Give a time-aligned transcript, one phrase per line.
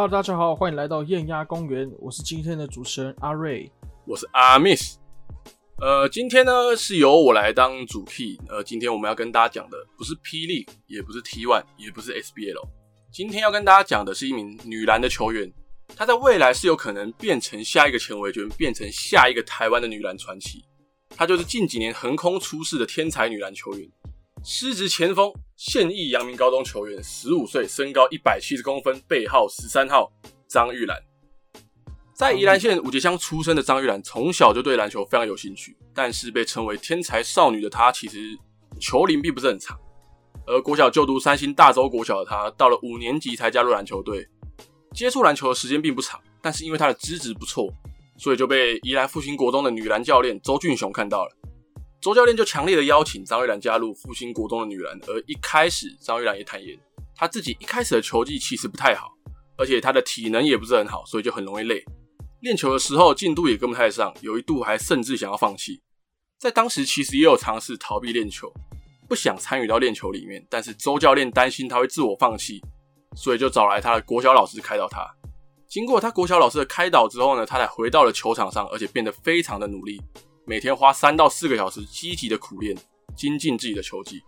[0.00, 3.68] Hello，大家好，欢迎来到艳鸭公园，我是今天的主持人阿瑞。
[4.06, 4.96] 我是阿 Miss。
[5.80, 8.38] 呃，今天呢是由我来当主 key。
[8.48, 12.64] 呃，今天我们要跟大家讲的不是霹雳，也不是 T1，也不是 SBL。
[13.10, 15.52] 今天要跟大家讲的是一名女篮的球员，
[15.96, 20.64] 她在未来是有可能变成下一个钱维娟，变成下一个台湾的女篮传奇。
[21.10, 23.90] 她就是近几年横空出世的天才女篮球员，
[24.44, 30.10] 狮子前锋，现役阳明高中球员，十五岁，身高一百七十公分，背号十三号，
[30.46, 30.96] 张玉兰。
[32.14, 38.38] 在宜兰县五节乡出生的张玉兰，从小就对篮球非常有兴趣，但是被称为天才少女的她，其实
[38.80, 39.78] 球龄并不是很长。
[40.46, 44.26] 而国小就读三星大洲国小的她，到了五年级才加入篮球队，
[44.94, 47.68] 接触篮球的时间并不长，但是因为她的资质不错，
[48.16, 51.32] 所以就被宜兰复兴国中的女篮教练周俊雄看到了。
[52.00, 56.78] 周教练就强烈的邀请张玉兰加入复兴国中的女篮，而一开始张玉兰也坦言，
[57.16, 59.08] 她自己一开始的球技其实不太好，
[59.56, 61.84] 而且她的体能也不是很好，所以就很容易累。
[62.40, 65.82] 练球的时候进度也跟不太上，有一度还甚至想要放弃。
[66.38, 68.48] 在当时其实也有尝试逃避练球，
[69.08, 70.46] 不想参与到练球里面。
[70.48, 72.62] 但是周教练担心他会自我放弃，
[73.16, 75.04] 所以就找来他的国小老师开导他。
[75.66, 80.00] 经过他国小老师的开导之后呢，他才回到了球场上，而且变得非常的努力，
[80.48, 82.74] 每天花三到四个小时积极的苦练，
[83.14, 84.22] 精进自己的球技。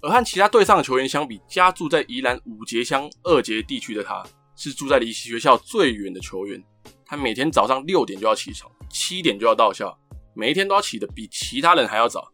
[0.00, 4.24] 而和其他队上的球员相比，家住在宜兰五节乡二节地区的他，
[4.56, 6.64] 是住在离学校最远的球员。
[7.04, 9.94] 他每天早上六点就要起床，七点就要到校，
[10.34, 12.32] 每一天都要起得比其他人还要早。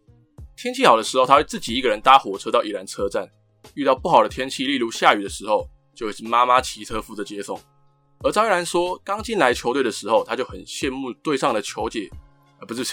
[0.57, 3.27] 天气好的时候，他会自己一个人搭火车到宜兰车站；
[3.75, 7.61] 遇到不好的天气，例如下雨的时候，就会是妈妈骑车负责接送。
[8.23, 12.09] 而张玉兰说，刚进来球队的时候，他就很羡慕队上的球姐，
[12.61, 12.85] 啊，不是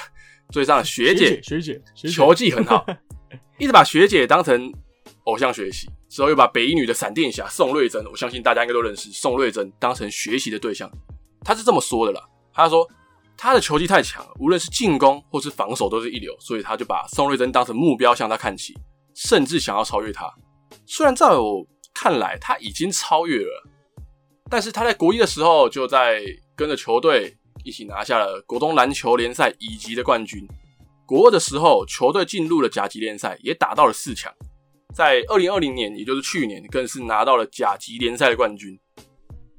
[0.50, 2.86] 追上的学姐，学姐，球技很好，
[3.60, 4.72] 一直把学姐当成
[5.26, 5.90] 偶像学习。
[6.10, 10.90] 之后又把北一女的闪电侠宋瑞珍，我相信大家应该都认识，宋瑞珍当成学习的对象。
[11.44, 12.22] 他是这么说的啦，
[12.54, 12.90] 他说
[13.36, 18.74] 他的球技太强，无论是进攻或是防守都是一流，所以他就把宋瑞珍当成目标向他看齐，
[19.16, 20.34] 甚至想要超越他。
[20.86, 23.64] 虽然在我看来他已经超越了，
[24.50, 26.22] 但是他在国一的时候就在
[26.56, 27.37] 跟着球队
[27.68, 30.48] 一起拿下了国中篮球联赛乙级的冠军。
[31.06, 34.34] 国二的时候，球队进入了甲级联赛，也打到了四强。
[34.96, 38.80] 在二零二零年，也就是去年，更是拿到了甲级联赛的冠军。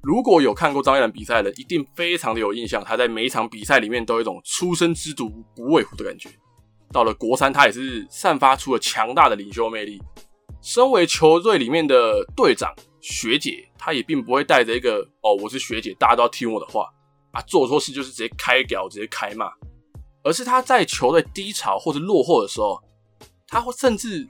[0.03, 2.83] 如果有看过张玉兰比赛的，一定非常的有印象。
[2.83, 6.31] 他在每一场比赛里面都有一种初生之犊不畏虎的感觉。
[6.91, 10.01] 到了国三，他也是散发出了强大的领袖魅力。
[10.63, 16.89] 身为球队里面的队长学姐，他也并不会带着一个“哦，我是学姐，大家都要听我的话
[17.39, 19.51] 啊”，做错事就是直接开屌，直接开骂。
[20.23, 22.83] 而是他在球队低潮或者落后的时候，
[23.47, 24.29] 他会甚至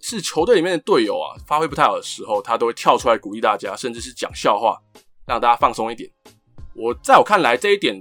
[0.00, 4.78] 是球队里面的队友啊发挥不太好的时候，他都会跳出来鼓励大家，甚至是讲笑话。
[5.26, 6.10] 让大家放松一点。
[6.74, 7.94] 我在我看来，这一点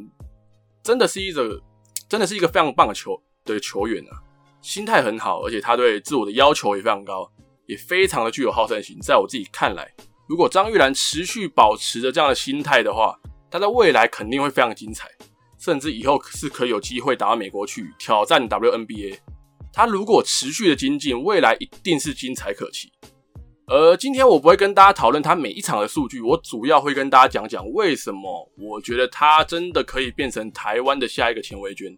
[0.81, 1.61] 真的是一个，
[2.07, 4.17] 真的是一个非常棒的球的球员啊，
[4.63, 7.31] 心态很好，而且他对自我的要求也非常高，
[7.67, 8.97] 也非常的具有好胜心。
[8.99, 9.93] 在我自己看来，
[10.27, 13.19] 如果张玉兰持续保持着这样的心态的话，
[13.51, 15.09] 他在未来肯定会非常精彩，
[15.57, 19.17] 甚至以后是可以有机会打到美国去挑战 WNBA。
[19.73, 22.91] 他如果持续的精进，未来一定是精彩可期。
[23.67, 31.95] 而今天我不会跟大家讨论他每一场的数据，我主要会跟大家讲讲为什么我觉得他真的可以变成台湾的下一个钱维娟，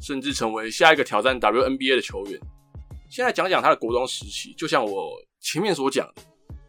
[0.00, 2.40] 甚至成为下一个挑战 WNBA 的球员。
[3.10, 6.22] 现在讲讲他的国中时期，就像我前面所讲的，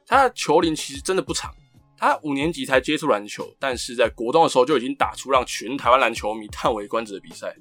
[0.08, 1.54] 他的球龄其实真的不长，
[2.00, 7.54] 他五年级才接触篮球，但是在国中的时候就已经打出让全台湾篮球迷叹为观止的比赛。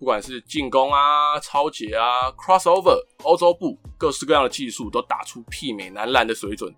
[0.00, 6.74] 不管是进攻啊、超节啊、crossover、欧洲步，各式各样的技术都打出媲美男篮的水准。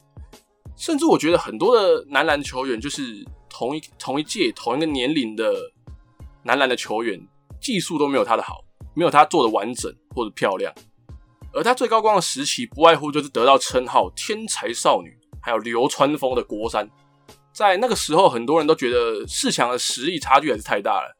[0.76, 5.54] 甚至我觉得很多的男篮球员，就是同一同一届、同一个年龄的
[6.42, 7.18] 男篮的球员，
[7.62, 8.62] 技术都没有他的好，
[8.94, 10.70] 没有他做的完整或者漂亮。
[11.54, 16.88] 而他最高光的时期，不外乎就是得到称号“天才少女”，还有流川枫的国山。
[17.52, 21.14] 在那个时候，很多人都觉得四强的实力差距还是太大了。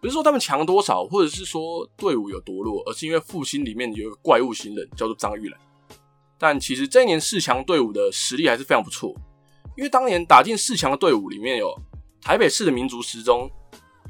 [0.00, 5.60] 不是说他们强多少，或者是说队伍有多弱，而是因为复兴里面有一个怪物新人叫做张玉兰。
[6.38, 9.14] 但其实这一年四强队伍的实力还是非常不错，
[9.76, 11.72] 因为当年打进四强的队伍里面有
[12.20, 13.48] 台北市的民族十中、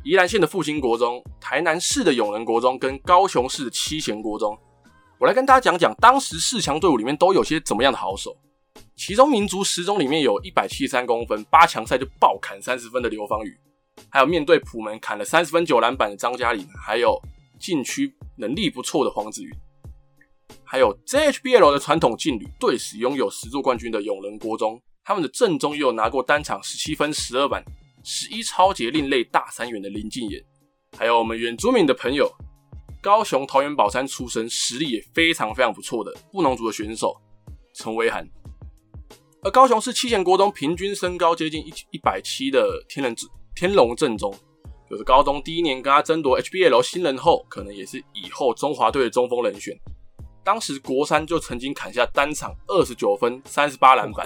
[0.02, 4.58] 宜兰县的复兴国中、台南市的永仁国中跟高雄市的七贤国中。
[5.20, 8.34] 我来跟大家讲讲当时四强队伍里面都有些怎么样的好手。
[8.96, 13.58] 其中民族十中里面有一百七十三公分，八强赛就爆砍三十分的刘芳宇。
[14.08, 17.20] 还有面对普门砍了三十分九篮板的张嘉玲，还有
[17.58, 19.50] 禁区能力不错的黄子云，
[20.64, 27.62] 还有 JHBL 的传统劲旅队史拥有十座冠军的永仁国中，他们的正中也有拿过单场十七分、十二板、
[28.02, 30.42] 十一超级另类大三元的林敬言，
[30.96, 32.30] 还有我们原住民的朋友，
[33.00, 37.14] 高雄桃园宝山出身，实力也非常非常不错的布农族的选手
[37.74, 38.26] 陈威涵。
[39.44, 43.12] 而高雄市七贤国中平均身高接近一一百七的天人
[43.56, 44.32] 天龙正中，
[44.88, 49.76] 就是高中第一年跟他争夺 HBL 新人后，可能也是以后中华队的中锋人选。
[50.44, 54.24] 当时国三就曾经砍下单场二十九分、三十八篮板，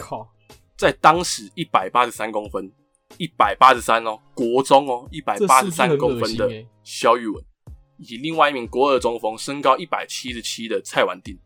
[0.76, 2.70] 在当时一百八十三公分，
[3.16, 6.46] 一百八十三哦，国中哦，一百八十三公分的
[6.84, 7.42] 肖玉文，
[7.98, 11.38] 以及另外一名国二中锋，身高一百七十七的蔡婉定。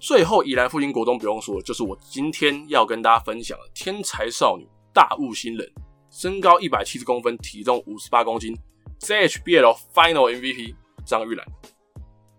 [0.00, 5.72] 最后，宜兰复兴国中不用说，就是我今天要跟大家分享的天才少女、大物新人，
[6.10, 8.56] 身高一百七十公分，体重五十八公斤
[9.00, 10.74] ，CHBL Final MVP
[11.06, 11.46] 张玉兰。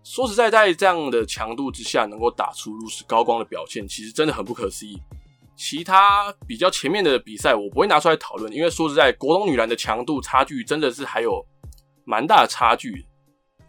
[0.04, 5.02] 说实在，在这样的强度之下，能够打出如此高光的表现，其实真的很不可思议。
[5.56, 11.46] 其他比较前面的比赛，我不会拿出来讨论，因为说实在，国中女篮的强度差距真的是还有
[12.04, 13.06] 蛮大的差距。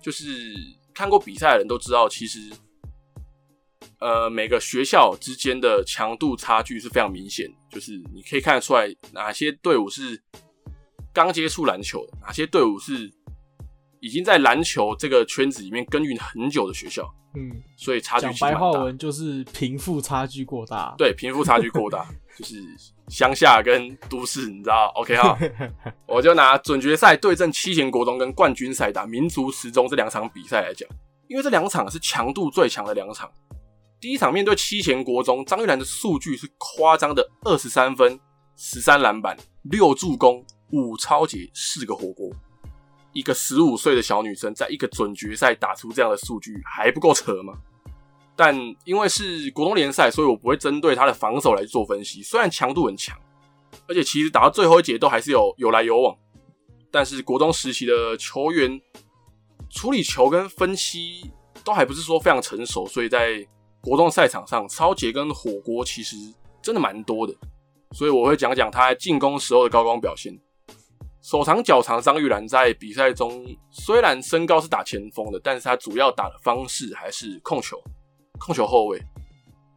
[0.03, 0.55] 就是
[0.93, 2.51] 看过比赛的人都知道，其实
[4.05, 10.23] 呃每个学校之间的强度差距是非常明显，就是你可以看得出来哪些队伍是
[11.13, 13.11] 刚接触篮球，哪些队伍是。
[14.01, 20.95] 已经在篮球这个圈子里面耕耘很久的学校，嗯，所以差距讲白话文就是贫富差距过大。
[20.99, 22.07] 对，贫富差距过大，
[22.37, 22.63] 就是
[23.09, 25.39] 乡下跟都市，你知道？OK 哈，
[26.07, 30.87] 我就拿准决赛对阵七贤国中跟冠军赛打民族时钟这两场比赛来讲，
[31.27, 33.33] 因为这两场是强度最强的两场。
[34.05, 38.21] 第一场面对七贤国中，张玉兰的数据是夸张的二十三分、
[38.55, 42.31] 十三篮板、六助攻、五超节、四个火锅。
[43.15, 47.55] 一个十五岁的小女生，在一个准决赛打出这样的数据，还不够扯吗？
[48.37, 48.55] 但
[48.85, 52.23] 因为是国中联赛，所以我不会针对她的防守来做分析。
[52.23, 53.19] 虽然强度很强，
[53.89, 56.15] 而且其实打到最后一节都还是有有来有往，
[56.91, 58.79] 但是国中时期的球员
[59.71, 61.33] 处理球跟分析
[61.65, 63.43] 都还不是说非常成熟，所以在
[63.85, 66.17] 国中赛场上，超杰跟火锅其实
[66.63, 67.35] 真的蛮多的。
[67.93, 70.33] 所以我会讲讲他在进攻时候的高光表现。
[71.23, 77.79] 手长脚长张玉兰在比赛中虽然身高是打前锋的，但是他主要打的方式还是控球，
[78.39, 78.99] 控球后卫。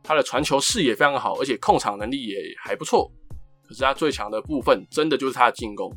[0.03, 3.11] 他的传球视野非常好，而且控场能力也还不错。
[3.67, 5.93] 可是他最强的部分，真的就是他的进攻。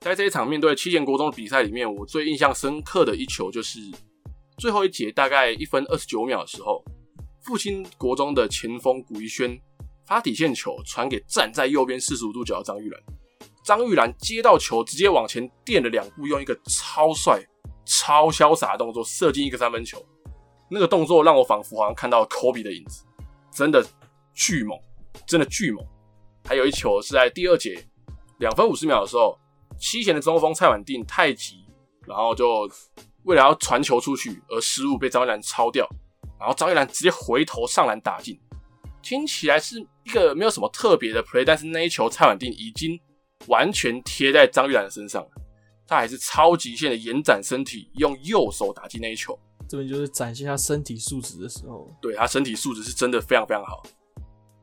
[0.00, 3.78] 在这一场面对七贤国中的比赛里面，我最印象深刻的一球就是
[4.56, 6.82] 最后一节大概一分二十九秒的时候，
[7.42, 9.60] 复兴国中的前锋古一轩
[10.06, 13.00] 发底线球传给站在右边四十五度角的张玉兰。
[13.64, 17.40] 张玉兰接到球，直接往前垫了两步，用一个超帅、
[17.84, 20.04] 超潇洒的动作射进一个三分球。
[20.68, 23.04] 那个动作让我仿佛好像看到科比的影子，
[23.52, 23.84] 真的
[24.34, 24.78] 巨猛，
[25.26, 25.84] 真的巨猛。
[26.44, 27.84] 还有一球是在第二节
[28.38, 29.38] 两分五十秒的时候，
[29.78, 31.64] 七贤的中锋蔡婉定太急，
[32.06, 32.68] 然后就
[33.24, 35.88] 为了要传球出去而失误，被张玉兰抄掉，
[36.42, 38.38] 然后张玉兰直接回头上篮打进。
[39.00, 43.00] 听起来是一个没有什么特别的 play，但是那一球蔡婉定已经。
[43.48, 45.26] 完全贴在张玉兰的身上，
[45.84, 49.36] 他还是超极限的延展身体，用右手打进那一球。
[49.68, 51.90] 这边就是展现他身体素质的时候。
[52.00, 53.82] 对他身体素质是真的非常非常好。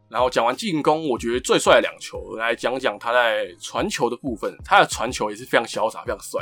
[0.10, 4.58] 然后讲完进攻，我觉得最帅的两球，来讲讲他在传球的部分。
[4.64, 6.42] 他的传球也是非常潇洒、非常帅。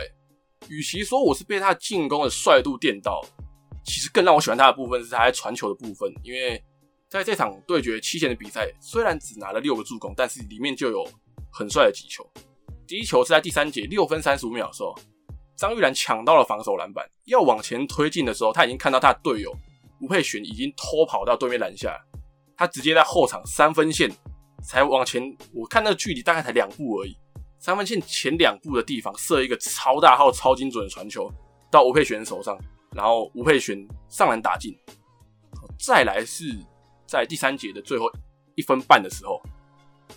[0.70, 3.20] 与其说我是被他进攻的帅度电到，
[3.88, 6.13] 其实更让我喜欢他的部分是他在传球的部分。
[6.22, 6.63] 因为
[7.10, 11.03] 在这场对决七贤的比赛，虽然只拿了六个助攻，但是里面就有。
[11.50, 12.29] 很帅的几球，
[12.86, 14.94] 第一球是在第三节六分三十五秒的时候，
[15.56, 19.51] 张玉兰抢到了防守篮板，要往前推进的时候，他已经看到他的队友
[20.00, 22.00] 吴佩璇已经偷跑到对面篮下，
[22.56, 24.12] 他直接在后场三分线
[24.62, 27.17] 才往前，我看那个距离大概才两步而已，
[27.58, 31.32] 三分线前两步的地方射一个超大号、超精准的传球
[31.72, 32.56] 到吴佩璇手上，
[32.91, 34.77] 然后吴佩璇上篮打进。
[35.79, 36.44] 再来是
[37.06, 38.06] 在第三节的最后
[38.56, 39.41] 一分半的时候。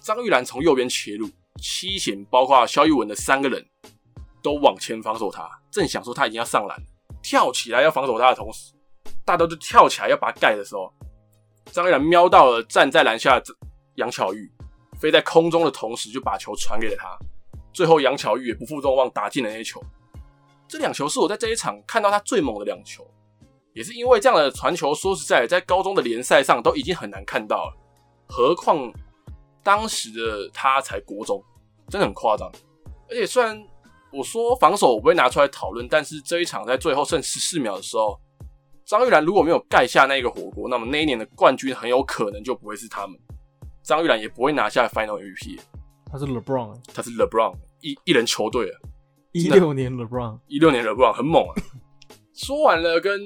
[0.01, 1.29] 张玉兰从右边切入，
[1.61, 3.63] 七贤包括肖玉文的三个人
[4.43, 5.47] 都往前防守他。
[5.71, 6.81] 正想说他已经要上篮，
[7.23, 8.73] 跳起来要防守他的同时，
[9.25, 10.91] 大刀就跳起来要把盖的时候，
[11.67, 13.43] 张玉兰瞄到了站在篮下
[13.97, 14.51] 杨巧玉，
[14.99, 17.19] 飞在空中的同时就把球传给了他。
[17.73, 19.83] 最后杨巧玉也不负众望打进了那球。
[20.71, 23.05] 这两球是我在这一场看到他最猛的两球，
[23.75, 27.77] 也是因为这样的传球，说实在，在高中的联赛上都已经很难看到了，
[28.29, 28.93] 何况。
[29.63, 31.45] 当时的他才国中，
[31.87, 32.51] 真的很夸张。
[33.11, 33.63] 而且虽然
[34.11, 38.19] 我说防守我不会拿出来讨论，但是这一场在最后剩十四秒的时候，
[38.87, 43.21] 张玉兰如果没有盖下那个火锅，那么那一年的冠军很有可能就不会是他们。
[43.83, 45.61] 张玉兰也不会拿下 Final MVP。
[46.11, 48.81] 他是 LeBron，他是 LeBron 一一人球队啊，
[49.33, 51.55] 一六年 LeBron，一六年 LeBron 很猛啊。
[52.35, 53.21] 说完了跟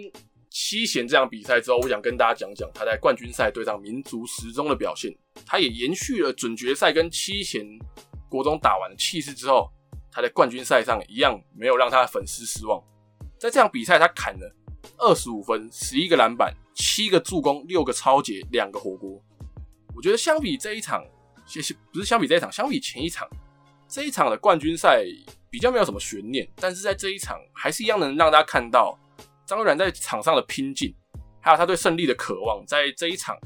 [0.50, 5.10] 七贤这场比赛之后，我想跟大家讲讲他在冠军赛对上民族时钟的表现。
[5.46, 7.66] 他也延续了准决赛跟七贤
[8.28, 9.70] 国中打完的气势之后，
[10.12, 12.82] 他在冠军赛上一样没有让他的粉丝失望。
[13.38, 14.56] 在这场比赛，他砍了
[14.98, 19.20] 二十五分、十一个篮板、七个助攻、六个超节、两个火锅。
[19.94, 21.02] 我觉得相比这一场，
[21.46, 23.28] 谢谢不是相比这一场，相比前一场，
[23.88, 25.04] 这一场的冠军赛
[25.54, 28.98] 比较没有什么悬念，但是在这一场还是一样能让大家看到
[29.46, 30.92] 张玉然在场上的拼劲，
[31.40, 32.60] 还有他对胜利的渴望。
[32.66, 33.38] 在这一场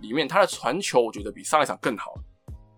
[0.00, 2.14] 里面，他的传球我觉得比上一场更好。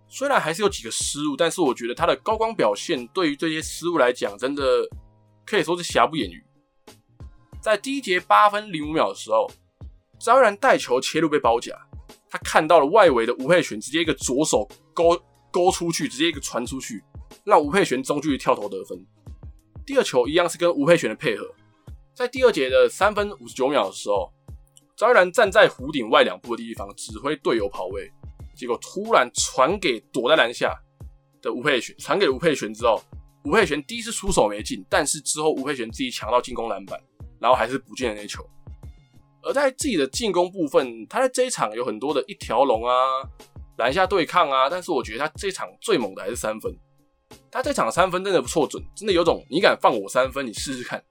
[0.08, 4.88] 虽然还是有几个失误，但是我觉得他的高光表现对于这些失误来讲，真的
[5.44, 6.42] 可以说是瑕不掩瑜。
[7.60, 9.50] 在第一节八分零五秒的时候，
[10.18, 11.78] 张玉然带球切入被包夹。
[12.30, 17.04] 他看到了外围的吴佩璇，直接一个左手勾勾出去，直接一个传出去，
[17.48, 18.98] 让吴佩璇中距离跳投得分。
[19.86, 21.50] 第二球一样是跟吴佩璇的配合，
[22.14, 24.30] 在第二节的三分五十九秒的时候，
[24.94, 28.12] 张玉然站在弧顶外两步的地方指挥队友跑位，
[28.54, 30.78] 结果突然传给躲在篮下
[31.40, 33.02] 的吴佩璇，传给吴佩璇之后，
[33.46, 37.00] 吴佩璇第一次出手没进，但是之后吴佩璇自己抢到进攻篮板，
[37.40, 38.46] 然后还是不进了那球。
[39.42, 42.92] 而在自己的进攻部分，他在这一场有很多的一条龙啊、
[43.78, 46.70] 篮下对抗啊，但是我觉得他这场最猛的还是三分。
[47.50, 51.02] 他这场三分真的不错准，真的有种你敢放我三分，你试试看，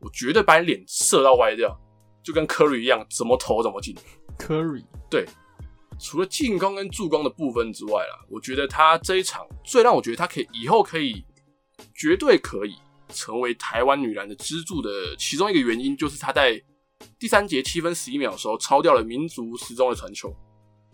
[0.00, 1.76] 我绝对把你脸射到歪掉，
[2.22, 3.94] 就跟 Curry 一样，怎么投怎么进。
[4.38, 5.26] Curry 对，
[5.98, 11.24] 除了进攻跟助攻的部分之外啦，我觉得他这一场最让我觉得他可以以后可以
[11.94, 12.74] 绝对可以
[13.08, 16.62] 成为台湾女篮的支柱的其中一个原因，就是他在。
[17.18, 20.34] 第三节七分十一秒的时候，超掉了民族时钟的传球。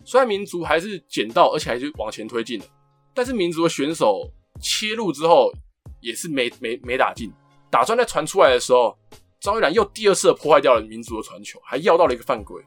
[0.03, 2.65] 虽然民族还是捡到，而且还是往前推进了，
[3.13, 4.29] 但是民族的选手
[4.63, 5.51] 切入之后
[5.99, 7.31] 也是没没没打进。
[7.69, 8.97] 打算在传出来的时候，
[9.41, 12.63] 张玉兰又第二次破坏掉了民族的传球，还要到了一个犯规。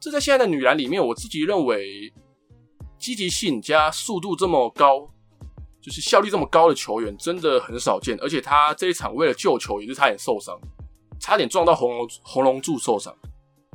[0.00, 2.12] 这在现在的女篮里面，我自己认为
[2.98, 5.08] 积极性加速度这么高，
[5.80, 8.18] 就是效率这么高的球员真的很少见。
[8.20, 10.58] 而且她这一场为了救球，也是差点受伤。
[11.20, 13.16] 差点撞到红龙红龙柱受伤，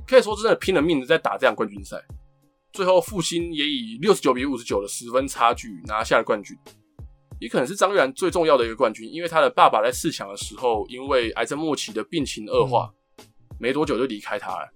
[0.05, 1.97] 可以说真的拼了命的在打这场冠军赛。
[2.71, 6.55] 最后复兴也以六十九比五十九的十分差距拿下了冠军，
[7.39, 12.91] 也可能是张玉兰最重要的一个冠军，因为他的爸爸在四强的时候因为癌症末期的病情恶化，
[13.59, 14.69] 没多久就离开他了。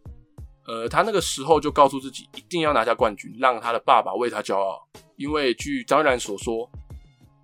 [0.66, 4.82] 呃，他那个时候就告诉自己一定要拿下冠军，让他的爸爸为他骄傲。
[5.18, 6.70] 因为据张玉兰所说，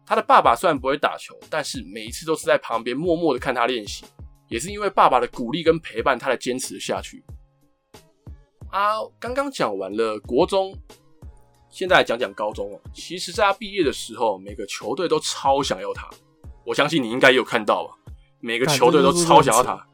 [0.06, 4.06] 他的爸爸虽然不会打球，但是每一次都是在旁边默默的看他练习。
[4.48, 7.24] 也是因为爸爸的鼓励跟陪伴，他才坚持下去。
[8.72, 10.74] 啊，刚刚讲完了国中，
[11.70, 12.80] 现在来讲讲高中哦。
[12.94, 16.10] 其实，在他毕业的时候，每个球队都超想要他。
[16.66, 17.94] 我相信你应该有看到吧？
[18.40, 19.86] 每个球队都超想要他。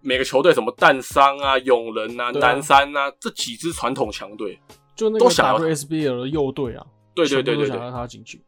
[0.00, 4.60] 每个球队什么淡商啊、永仁啊、南山啊，这几支传统强队，
[4.94, 8.44] 就那个 WSBL 的右队啊，对对对对，想要他进去。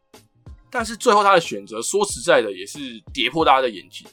[0.69, 2.79] 但是最后他的选择，说实在的，也是
[3.11, 4.07] 跌破大家的眼睛。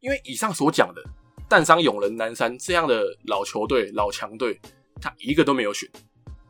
[0.00, 1.02] 因为以上所讲的
[1.48, 4.60] 淡商永仁南山这样的老球队、老强队，
[5.00, 5.90] 他一个都没有选。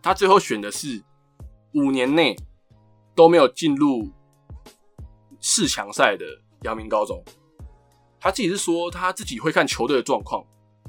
[0.02, 1.02] 他最后选的是
[1.74, 2.34] 五年内
[3.14, 4.10] 都没有进入
[5.40, 6.24] 四强赛的
[6.62, 7.22] 阳明高中。
[8.18, 10.44] 他自己是说他自己会看球队的状况，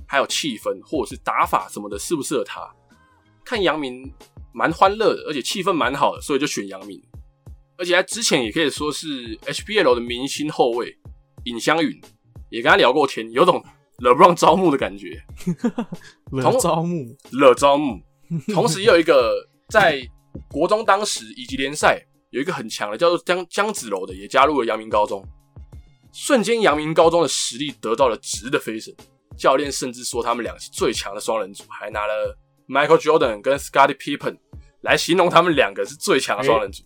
[0.08, 2.62] 还有气氛或者是打法什么的适不适合他。
[3.44, 4.12] 看阳明
[4.54, 7.02] 蛮欢乐的，而且气氛蛮好的，所以就选阳明。
[7.78, 10.98] 而且他之前也可以说是 HBL 的明星后卫
[11.44, 12.02] 尹香云。
[12.52, 13.62] 也跟他聊过天，有种
[13.98, 15.22] 惹不让招募的感觉。
[16.32, 18.00] 惹招募，惹招募。
[18.54, 19.34] 同时，也有一个
[19.68, 20.00] 在
[20.50, 25.24] 国中当时以及联赛有一个很强的，叫做江江子柔的，也加入了阳明高中。
[26.14, 28.94] 瞬间，阳明高中的实力得到了质的飞升。
[29.38, 32.38] 教练甚至说他们俩是最强的双人组，还拿了
[32.70, 34.38] Michael Jordan 跟 Scottie Pippen
[34.82, 36.84] 来形容他们两个是最强的双人组。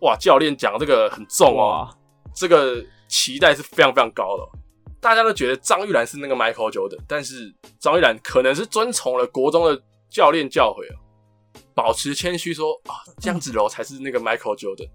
[0.00, 1.94] 哇，教练讲这个很重哦，
[2.34, 4.58] 这个期待是非常非常高的。
[4.98, 10.96] 大家都觉得张玉兰是那个 Michael Jordan，但是张玉兰可能是遵从了国中的教练教诲啊，
[11.74, 14.88] 保持谦虚说啊，江子柔才是那个 Michael Jordan。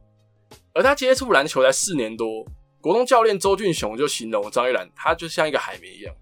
[0.74, 2.46] 而他接触篮球才四年多，
[2.82, 6.14] 国中教练周俊雄就形容张玉兰，他就像一个海绵一样，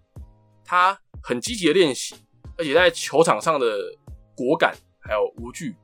[0.63, 2.15] 他很积极的练习，
[2.57, 3.77] 而且在球场上的
[4.35, 5.75] 果敢还有无惧，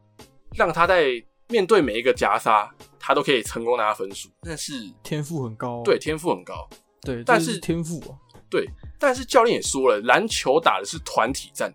[0.56, 1.10] 让他在
[1.48, 4.30] 面对每一个夹杀，他都可以成功拿分数。
[4.42, 6.70] 但是天赋很高，对，天赋很高。
[7.02, 8.18] 对，但是天赋啊，
[8.50, 8.68] 对，
[9.00, 11.74] 但是教练也说了，篮球打的是团体战，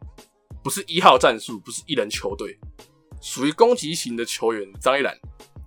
[0.64, 2.59] 不是一号战术，不是一人球队，
[3.21, 5.14] 属于攻击型的球员张一然，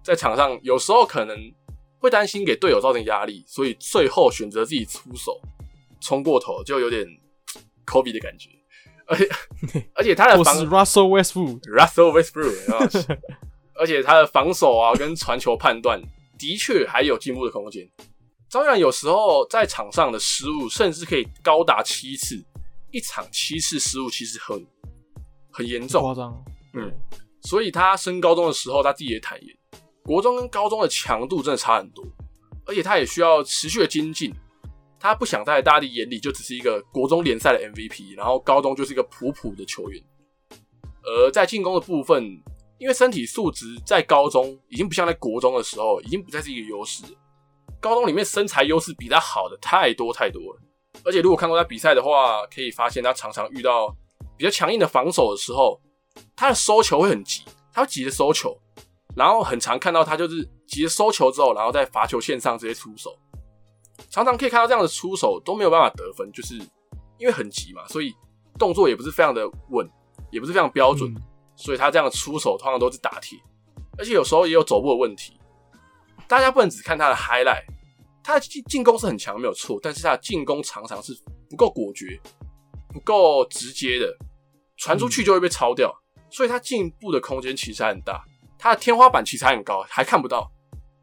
[0.04, 1.38] 在场上有时候可能
[2.00, 5.40] 会担心给队友造成压力，所以最后选择自己出手
[6.02, 7.06] 冲过头，就有点
[7.86, 8.50] Kobe 的感觉。
[9.06, 9.30] 而且
[9.94, 13.18] 而且他的防 Russell Westbrook Russell Westbrook，
[13.76, 16.02] 而且他的防守啊跟传球判断
[16.40, 17.88] 的确还有进步的空间。
[18.50, 22.44] 张然有时候在场上的失误甚至可以高达七次，
[22.92, 24.66] 一场七次失误其实很
[25.52, 26.44] 很严重，夸张。
[26.74, 26.92] 嗯，
[27.42, 29.58] 所以他升高中的时候，他自己也坦言，
[30.04, 32.06] 国中跟高中的强度真的差很多，
[32.66, 34.34] 而且他也需要持续的精进。
[35.00, 40.04] 他不想在大家的眼里就只是一个国中联赛的 MVP，然后高中就是一个普普的球员。
[41.04, 42.24] 而在进攻的部分，
[42.80, 47.04] 因为身体素质在高中已经不像在国中的时候，已经不再是一个优势。
[47.80, 50.60] 高中里面身材优势比他好的太多太多了，
[51.06, 53.96] 而且如果看过他比赛的话，可以发现他常常遇到
[54.38, 55.82] 比较强硬的防守的时候，
[56.36, 58.58] 他的收球会很急，他会急着收球，
[59.16, 63.18] 然后很常看到他就是急着收球之后，然后在罚球线上直接出手。
[64.10, 66.56] 常常可以看到这样的出手都没有办法得分，就是
[67.18, 68.14] 因为很急嘛，所以
[68.58, 69.90] 动作也不是非常的稳，
[70.32, 71.14] 也不是非常标准，
[71.56, 73.40] 所以他这样的出手通常都是打铁，
[73.98, 75.40] 而且有时候也有走步的问题。
[76.28, 77.66] 大家不能只看他的 highlight，
[78.24, 81.18] 他的进进攻是很强没有错，但是他的进攻常常是
[81.50, 82.20] 不够果决、
[82.90, 84.16] 不够直接的，
[84.78, 85.94] 传出去就会被抄掉，
[86.30, 88.24] 所以他进步的空间其实还很大，
[88.58, 90.52] 他的天花板其实还很高，还看不到。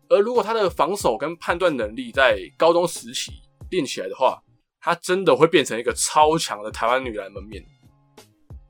[0.09, 3.33] 而如果他的防守跟判断能力在高中时期
[3.71, 4.40] 练起来的话，
[4.81, 7.64] 他真的会变成一个超强的台湾女篮门面。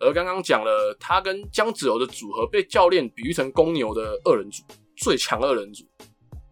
[0.01, 4.63] 而刚刚讲了，他跟江子柔的组合被教练比喻成公牛的二人组，
[4.97, 5.85] 最强二人组。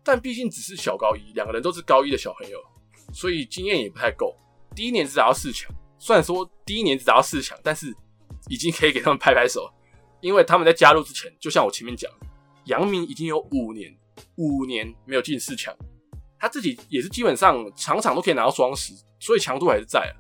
[0.03, 2.59] 但毕竟只是小高一，两个人都是高一的小朋友，
[3.13, 4.35] 所以经验也不太够。
[4.75, 7.95] 第一年只打到四强，虽然说第一年只打到四强，但是
[8.49, 9.71] 已经可以给他们拍拍手，
[10.21, 12.11] 因为他们在加入之前，就像我前面讲，
[12.67, 13.95] 杨明已经有五年。
[14.37, 15.75] 五年没有进四强，
[16.39, 20.13] 他自己也是基本上场场都可以拿到双十，所以强度还是在啊。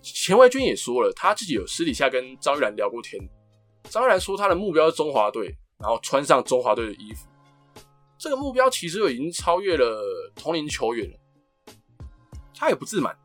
[0.00, 3.22] 钱卫军也说了，他自己有私底下跟张玉兰聊过天，
[3.84, 7.28] 张玉兰说他的目标是中华队，然后穿上中华队的衣服，
[8.18, 11.18] 这个目标其实就已经超越了同龄球员了。
[12.54, 13.16] 他也不自满，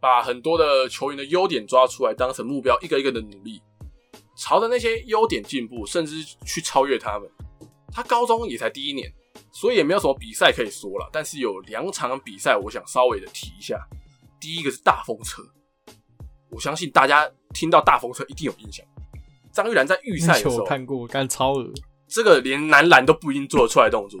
[0.00, 3.62] 把很多的球员的优点抓出来当成目标，一个一个的努力，
[4.36, 7.30] 朝着那些优点进步，甚至去超越他们。
[7.92, 9.12] 他高中也才第一年。
[9.52, 13.80] 所以也没有什么比赛可以说了，但是有两场比赛，我想稍微的提一下。
[14.40, 15.42] 第一个是大风车，
[16.50, 18.84] 我相信大家听到大风车一定有印象。
[19.52, 21.68] 张玉兰在预赛的时候看过，干超额，
[22.08, 24.20] 这个连男篮都不一定做得出来动作。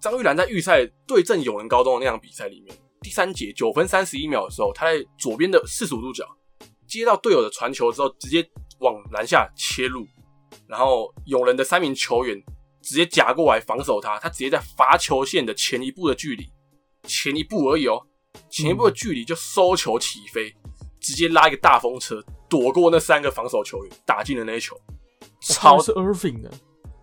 [0.00, 6.24] 张玉兰在预赛对阵永仁高中的那场比赛里面，第三节九分三十一秒的时候，他在左边的四十五度角
[6.86, 8.48] 接到队友的传球之后，直接
[8.80, 10.06] 往篮下切入，
[10.66, 12.42] 然后有人的三名球员。
[12.80, 16.50] 直接夹过来防守他，他直接在罚球线的前一步的距离，
[17.02, 18.00] 前一步而已哦，
[18.48, 20.54] 前一步的距离就收球起飞，
[20.98, 24.74] 直接拉一个大风车，躲过那三个防守球员，打进了那一球。
[25.40, 26.48] 超是 Irving 的，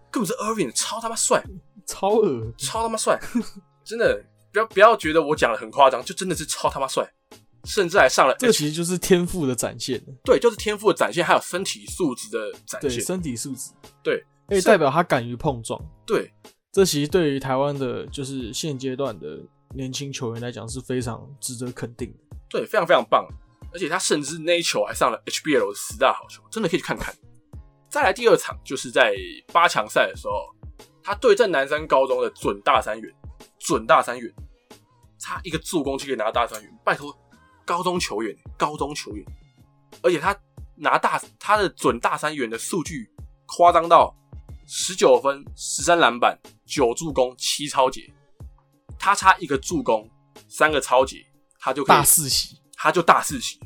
[0.10, 1.43] 根本是 Irving，超他妈帅，
[1.86, 3.19] 超恶，超他妈帅，
[3.84, 7.05] 真的不要不要觉得我讲的很夸张，就真的是超他妈帅，
[7.65, 8.35] 甚至还上了。
[8.39, 14.23] 这其实就是天赋的展现，对，就是天赋的展现，还有身体素质的展现，对身体素质，对。
[14.47, 16.31] 可以代表他敢于碰撞，对，
[16.71, 19.39] 这其实对于台湾的，就是现阶段的
[19.73, 23.27] 年轻球员来讲是非常值得肯定的，对，非常非常棒，
[23.73, 27.11] 而且他甚至那一球还上了 HBL 的十大好球，真的可以去看看。
[27.89, 29.15] 再来第二场，就是在
[29.51, 30.45] 八强赛的时候，
[31.01, 33.11] 他对阵南山高中的准大三元，
[33.57, 34.31] 准大三元，
[35.17, 37.15] 差一个助攻就可以拿到大三元，拜托，
[37.65, 39.25] 高中球员，高中球员，
[40.01, 40.38] 而且他
[40.75, 43.10] 拿大他的准大三元的数据
[43.45, 44.15] 夸张到。
[44.67, 48.12] 十九分，十三篮板，九助攻，七超节，
[48.97, 50.10] 他差一个助攻，
[50.49, 51.23] 三个超节，
[51.60, 53.60] 他就大四喜，他就大四喜，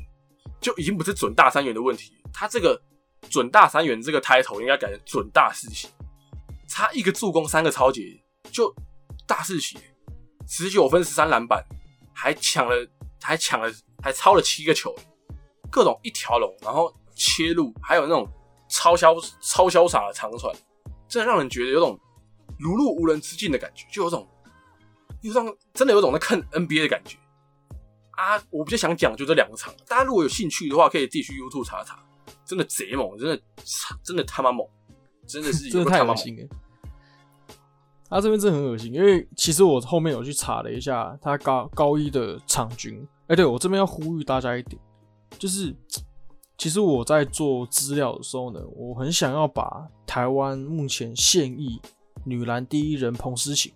[0.60, 2.12] 就已经不是准大三元的问题。
[2.34, 2.78] 他这个
[3.30, 5.88] 准大三元这个 title 应该改成准大四喜，
[6.68, 8.02] 差一个助攻，三个超节，
[8.52, 8.70] 就
[9.26, 9.78] 大四喜，
[10.50, 11.64] 十九分，十三篮板，
[12.12, 12.74] 还抢了，
[13.22, 14.92] 还抢了，还超了七个球，
[15.70, 18.28] 各种一条龙，然后切入，还有那种
[18.68, 20.52] 超潇超潇洒的长传。
[21.08, 21.96] 真的让人觉得有种
[22.58, 24.28] 如入无人之境的感觉，就有种
[25.20, 27.16] 有种真的有种在看 NBA 的感觉
[28.10, 28.42] 啊！
[28.50, 32.04] 我比较想讲就这两个场，大家如果有兴趣的话，可以自己去 YouTube 查查，
[32.44, 33.40] 真的贼猛，真的
[34.02, 34.66] 真的他妈猛，
[35.28, 36.48] 真的是真的太恶心了。
[38.10, 44.78] 他这边真的很恶心，因为其实我后面有去查了一下他高高一的场均，哎，对我这边要呼吁大家一点，
[45.38, 45.74] 就是。
[46.62, 51.80] 其实我在做资料的时候呢，我很想要把台湾目前现役
[52.22, 53.72] 女篮第一人彭诗晴，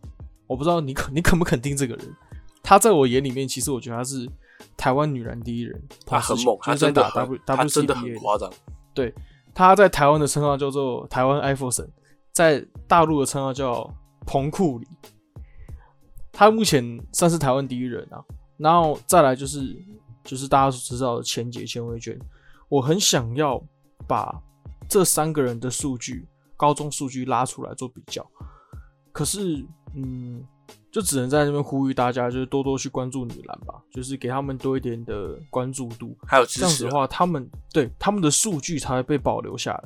[0.46, 2.14] 我不知道你肯你肯不肯定这个人？
[2.62, 4.28] 她在我眼里面，其实我觉得她是
[4.76, 5.82] 台湾女篮第一人。
[6.04, 8.52] 她很猛，她真的打 W W 真的很夸张。
[8.92, 9.14] 对，
[9.54, 11.90] 她在台湾的称号叫做台湾艾弗森，
[12.32, 13.90] 在大陆的称号叫
[14.26, 14.86] 彭库里。
[16.32, 18.24] 他目前算是台湾第一人啊。
[18.56, 19.76] 然后再来就是
[20.22, 22.16] 就是大家所知道的钱杰钱维娟，
[22.68, 23.60] 我很想要
[24.06, 24.40] 把
[24.88, 28.24] 这三个人的数据高中数据拉出来做比较，
[29.12, 30.40] 可是嗯，
[30.92, 39.84] 就只能在那边呼吁大家，就是多多去关注女篮吧，就是给他们多一点的关注度，还有这样子的话，他们对他们的数据才会被保留下来。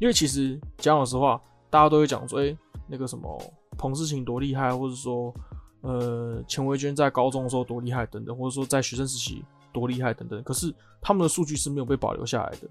[0.00, 1.40] 因为其实讲老实话，
[1.70, 2.56] 大家都会讲说，哎，
[2.88, 3.40] 那个什么
[3.76, 5.34] 彭世晴多厉害，或者说。
[5.82, 12.68] 呃，钱维娟在高中的时候多厉害等等，或者说在学生时期多厉害等等，可是他们的数据是没有被保留下来的。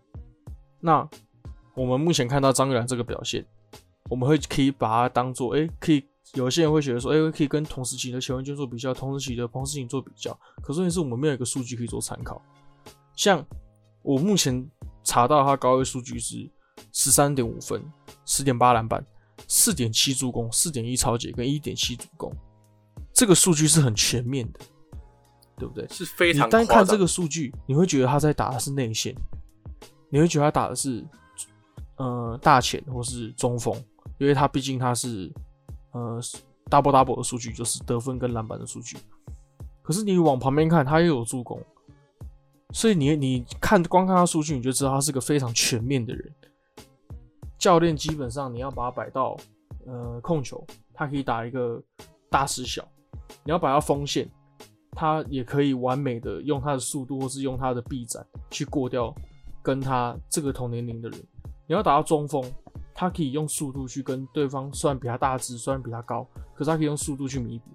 [0.81, 1.07] 那
[1.75, 3.45] 我们目前看到张玉兰这个表现，
[4.09, 10.37] 我们会可以把它当做，哎，可以有些人会觉得说，哎，可以跟同时期的钱文娟做比较，同时期的彭世颖做比较。
[10.61, 12.41] 可是问题是我们没有一个数据可以做参考。
[13.15, 13.45] 像
[14.01, 14.69] 我目前
[15.05, 16.49] 查到他高位数据是
[16.91, 17.81] 十三点五分，
[18.25, 19.05] 十点八篮板，
[19.47, 22.31] 四点七助攻，四点一超解跟一点七助攻。
[23.13, 24.59] 这个数据是很全面的，
[25.57, 25.87] 对不对？
[25.89, 26.47] 是非常。
[26.47, 29.15] 你单看这个数据，你会觉得他在打的是内线，
[30.09, 31.05] 你会觉得他打的是
[31.97, 33.73] 呃大前或是中锋，
[34.17, 35.31] 因为他毕竟他是
[35.91, 36.19] 呃
[36.69, 38.97] double double 的数据，就是得分跟篮板的数据。
[39.81, 41.61] 可是你往旁边看，他又有助攻，
[42.71, 46.33] 所以你你看光看他数据，你就知道他是个非常全面的人。
[47.65, 49.35] 教练基本上你要把他摆到
[49.87, 51.81] 呃控球，他可以打一个
[52.29, 52.87] 大失小。
[53.43, 54.29] 你要摆到锋线，
[54.91, 59.11] 他也可以完美的用他的速度，或是用他的臂展去过掉
[59.63, 61.19] 跟他这个同年龄的人。
[61.67, 62.43] 你要打到中锋，
[62.93, 66.23] 他可以用速度去跟对方，虽然比他大只，虽然比他高，
[66.53, 67.65] 可是他可以用速度去弥补。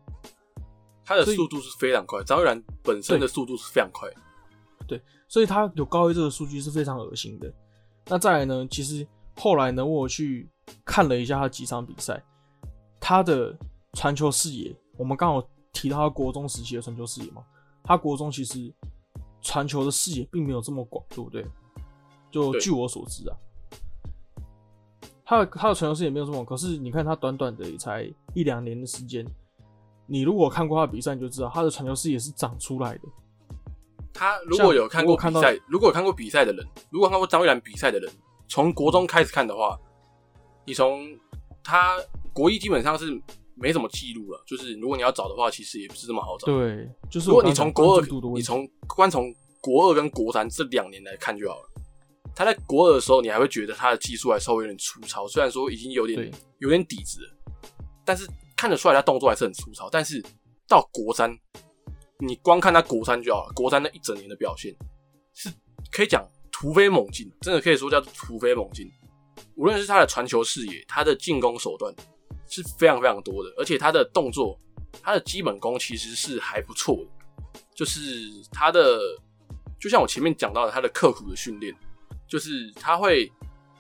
[1.04, 4.08] 他的速度是非常快，张玉然本身的速度是非常快。
[4.86, 7.52] 对，所以他有高一这个数据是非常恶心的。
[8.06, 8.64] 那再来呢？
[8.70, 9.04] 其实
[9.40, 10.46] 后来呢，我去
[10.84, 12.22] 看了一下他几场比赛，
[13.00, 13.56] 他的
[13.94, 14.76] 传球视野。
[14.98, 17.42] 我们刚好提到他国中时期的传球视野嘛，
[17.82, 18.70] 他国中其实
[19.40, 21.42] 传球的视野并没有这么广，对不对？
[22.30, 23.36] 就据我所知啊，
[25.24, 29.26] 他的他的传球视野没有这么广，可是你看他短短的也才一两年的时间，
[30.06, 33.08] 你如果看过他比赛，你就知道他的传球视野是长出来的。
[34.12, 38.12] 他如果有看过比赛，如果看过比赛的人，如果看过张玉兰比赛的人，
[38.50, 39.78] 从国中开始看的话，
[40.66, 41.08] 你从
[41.64, 41.96] 他
[42.34, 43.18] 国一基本上是。
[43.62, 46.46] 没什么记录了，就是如果你要找的话，其实也不是这么好找。
[46.46, 51.68] 对，就是如果你从国二，你从光从国二跟国三这两年来看就好了。
[52.34, 57.18] 他在国二的时候，你还会觉得他的技术还稍微有点粗糙，虽然说已经有点有点底子，
[58.02, 59.90] 但是看得出来他动作还是很粗糙。
[59.90, 60.24] 但是
[60.66, 61.30] 到国三，
[62.18, 64.74] 你光看他国三就好了，国三那一整年的表现
[65.34, 65.52] 是
[65.92, 66.26] 可以讲
[66.60, 68.86] 突飞猛进，真的可以说叫突飞猛进。
[69.54, 71.94] 无论是他的传球视野，他的进攻手段。
[72.52, 74.58] 是非常非常多的，而且他的动作，
[75.00, 77.60] 他的基本功其实是还不错的。
[77.76, 78.00] 就是
[78.50, 78.98] 他的，
[79.78, 81.72] 就像我前面讲到的，他的刻苦的训练，
[82.26, 83.30] 就是他会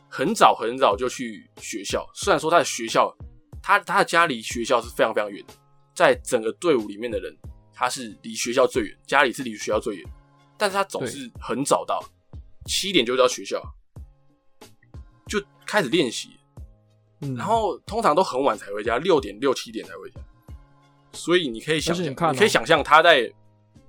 [0.08, 2.08] 很早很早就去学校。
[2.14, 3.12] 虽然说他的学校，
[3.60, 5.44] 他他的家离学校是非常非常远，
[5.92, 7.36] 在整个队伍里面的人，
[7.74, 10.08] 他是离学校最远，家里是离学校最远，
[10.56, 12.00] 但是他总是很早到，
[12.70, 13.60] 七点就到学校，
[15.26, 16.30] 就开始练习。
[17.36, 20.20] 然后通常都很晚才回家，六点六七点才回家，
[21.12, 23.30] 所以你可以想象，你可以想象他在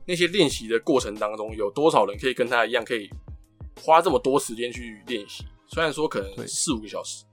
[0.06, 3.10] 那些练习的过程当中，有多少人可以跟他一样，可以
[3.82, 5.46] 花这么多时间去练习。
[5.68, 7.24] 虽然说可能四五个小时，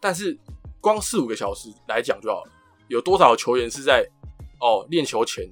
[0.00, 0.36] 但是
[0.80, 2.52] 光四五个小时来讲就好了。
[2.88, 4.04] 有多少球员是在
[4.60, 5.44] 哦练球前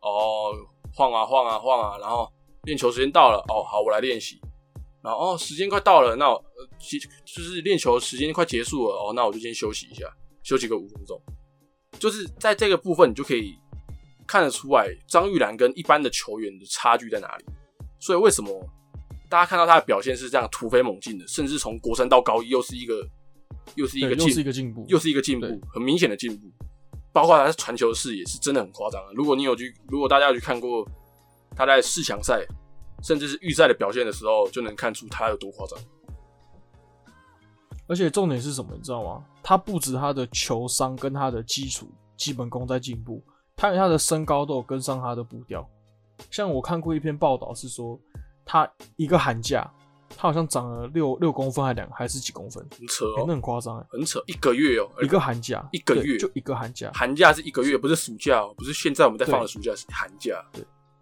[0.00, 0.56] 哦
[0.92, 2.28] 晃啊晃啊晃啊，然后
[2.62, 4.40] 练球时间到了哦好我来练习。
[5.02, 10.04] 然后哦，时间快到了，那呃，其就是练球时间快结束了哦，那我就先休息一下，
[10.42, 11.18] 休息个五分钟。
[11.98, 13.54] 就是在这个部分，你就可以
[14.26, 17.44] 看得出来张玉兰跟一般的球员的差距在哪里。
[17.98, 18.62] 所以为什么
[19.30, 23.08] 大家看到他的表现是这样突飞猛进的，甚至从国三到高一又是一个
[23.76, 26.46] 又是一个又是一个进步，又是一个进步，很明显的进步。
[27.10, 29.14] 包括他的传球视野是真的很夸张的。
[29.14, 30.86] 如果你有去，如果大家有去看过
[31.56, 32.46] 他在四强赛。
[33.02, 35.78] 甚至是预赛的表现的时候，就能看出他有多夸张。
[37.86, 39.24] 而且重点是什么，你知道吗？
[39.42, 43.20] 他不止他的球商跟他的基础基本功在进步，
[43.56, 45.68] 他连他的身高都有跟上他的步调。
[46.30, 47.98] 像我看过一篇报道，是说
[48.44, 49.68] 他一个寒假
[50.10, 60.44] 他好像长了六六公分，还两还是几公分，很扯哎、哦，那很夸张哎，很扯，一个月哦，一个寒假，一个月就一个寒假，寒假是一个月，不是暑假哦，不是现在我们在放的暑假，是寒假。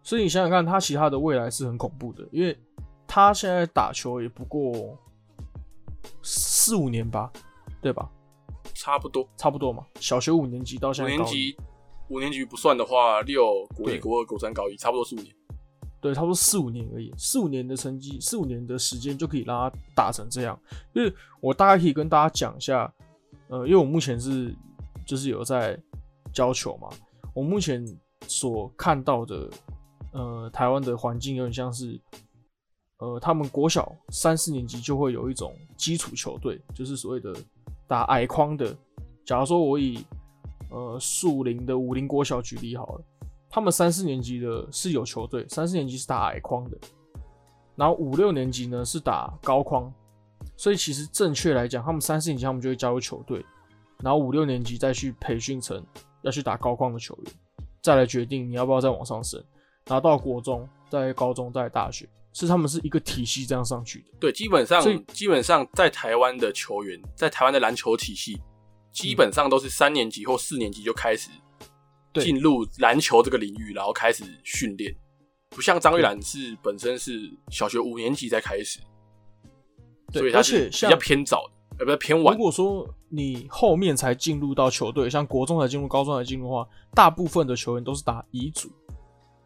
[0.08, 2.58] 所以你想想看，他其他的未来是很恐怖的，因为
[3.06, 4.96] 他现在打球也不过
[6.22, 7.30] 四五年吧，
[7.82, 8.10] 对吧？
[8.72, 9.28] 差不多。
[9.36, 11.56] 差不多嘛，小学五年级到现五在五，年级，
[12.08, 15.36] 五年级不算的话，六国一、国二、国三、高一，差不多四五年。
[16.00, 20.58] 对，差不多四五年而已，四五年的成绩，四五年的时间就可以让他打成这样。
[20.94, 22.90] 就是我大概可以跟大家讲一下，
[23.48, 24.56] 呃，因为我目前是
[25.04, 25.78] 就是有在
[26.32, 26.88] 教球嘛，
[27.34, 27.84] 我目前
[28.26, 29.50] 所看到的，
[30.12, 32.00] 呃，台湾的环境有点像是，
[32.98, 37.34] 呃，他们国小三四年级就会有一种基础球队，就是所谓的
[37.86, 38.76] 打矮框的。
[39.24, 40.04] 假如说我以
[40.70, 43.04] 呃树林的武林国小举例好了。
[43.50, 46.76] 他们三四年级的是有球队，三四年级是打矮框的，
[47.76, 49.90] 然后五六年级呢是打高框，
[50.54, 53.42] 所以其实正确来讲，他们三四年级他们就会加入球队，
[54.02, 55.82] 然后五六年级再去培训成
[56.20, 57.32] 要去打高框的球员，
[57.80, 59.42] 再来决定你要不要再往上升，
[59.88, 64.10] 然后到国中、在高中、在大学，是他们是一个体系这样上去的。
[64.20, 68.38] 对，基本上所以基本上在台湾的球员，在台湾的篮球体系，
[68.92, 71.30] 基本上都是三年级或四年级就开始
[72.12, 74.94] 对进入篮球这个领域，然后开始训练。
[75.50, 77.18] 不像张玉兰是本身是
[77.50, 78.80] 小学五年级才开始，
[80.12, 82.42] 对所以他是比而且像较偏早的，呃，不是偏晚如。
[82.42, 88.70] 果说你后面才进入到球队，像国中才进入、高中才进入的话，大部分的球员都是打乙组。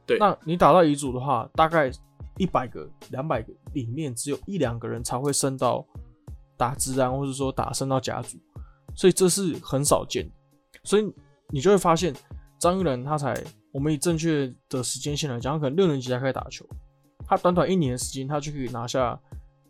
[0.07, 1.91] 对那你打到乙组的话，大概
[2.38, 5.87] 一百个、两百个里面，只有一两个人才会升到
[6.57, 8.38] 打职篮，或者说打升到甲组，
[8.95, 10.29] 所以这是很少见。
[10.85, 11.12] 所以
[11.51, 12.15] 你就会发现，
[12.59, 13.35] 张玉仁他才，
[13.73, 16.67] 我们以正确的时间线来讲，可能六年级才开始打球，
[17.27, 19.19] 他短短一年时间，他就可以拿下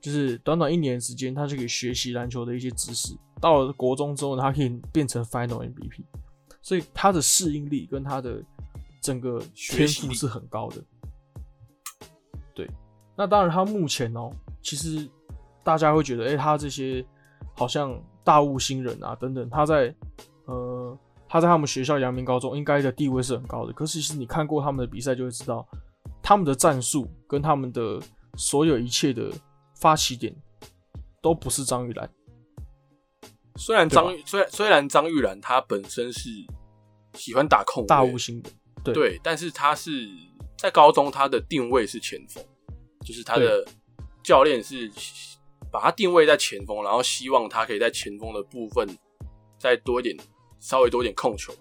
[0.01, 3.14] 就是短短一年时间，他就可以学习篮球的一些知识。
[3.40, 6.05] 到了国中之后，他可以变成 Final MVP，
[6.62, 8.42] 所以他的适应力跟他的
[9.03, 10.83] 整个天赋是很高的。
[12.55, 12.67] 对，
[13.17, 14.31] 那当然他目前哦，
[14.62, 15.07] 其实
[15.62, 17.05] 大家会觉得，哎、他这些
[17.55, 19.95] 好像大物新人啊等等，他在
[20.47, 20.97] 呃
[21.29, 23.73] 他在他们学校阳明高中应该的地位是很高的。
[23.73, 25.67] 可是其实你看过他们的比赛，就会知道
[26.23, 28.01] 他们的战术跟他们的
[28.37, 29.33] 所有一切的
[29.75, 30.35] 发起点
[31.21, 32.09] 都不是张玉兰。
[33.57, 36.29] 虽然张玉虽然虽然张玉兰她本身是
[37.15, 38.51] 喜欢打控大物星的，
[38.85, 40.09] 对对，但是他是
[40.57, 42.42] 在高中，他的定位是前锋，
[43.05, 43.64] 就是他的
[44.23, 44.90] 教练是
[45.71, 48.88] 把他定位在前锋，然后希望他可以在前锋的部分
[49.59, 50.16] 再多一点，
[50.61, 51.53] 稍微多一点控球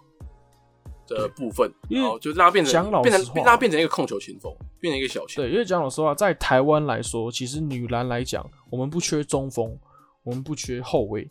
[1.07, 5.43] 的部分，然后就让他变成变成让他变成一个控球前锋，变成一个小前。
[5.43, 9.77] 对，因为讲老实话，在台湾来说，其实女篮来讲，我们不缺中锋，
[10.23, 11.29] 我们不缺后卫，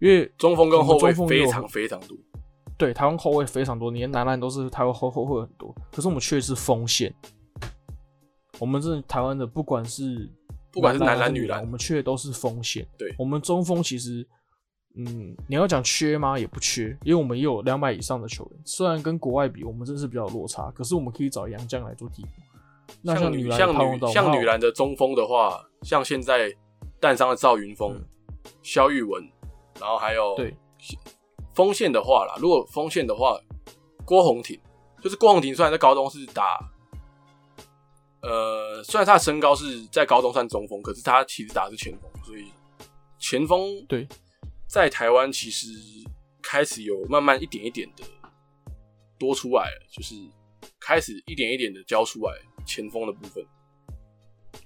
[0.00, 2.16] 因为中锋跟后卫非常非常多，
[2.80, 7.14] 对台湾后卫非常多，连男篮都是台湾后后卫很多，可是我们缺的是锋线。
[8.58, 10.28] 我们这台湾的不管是
[10.70, 12.86] 不管是男篮女篮我们缺的都是锋线。
[12.98, 14.26] 对我们中锋其实，
[14.96, 16.38] 嗯，你要讲缺吗？
[16.38, 22.28] 也不缺，因为我们也有两百以上的球员，虽然跟国外比，我们真是比较落差，可是我们可以找杨将来做替补。
[23.02, 26.50] 那像女篮像女像女篮的中锋的话，像现在
[26.98, 28.04] 淡商的赵云峰嗯、
[28.62, 29.22] 肖玉文，
[29.78, 30.54] 然后还有对
[31.54, 33.38] 锋线的话啦，如果锋线的话，
[34.04, 34.58] 郭宏庭
[35.02, 36.58] 就是郭宏庭，虽然在高中是打，
[38.22, 42.52] 呃，虽然他的身高是在高中算中锋，可是他其实打的是前锋，所以
[43.18, 44.06] 前锋对
[44.66, 45.68] 在台湾其实
[46.42, 48.04] 开始有慢慢一点一点的
[49.18, 50.14] 多出来了，就是
[50.78, 52.32] 开始一点一点的教出来
[52.66, 53.44] 前锋的部分。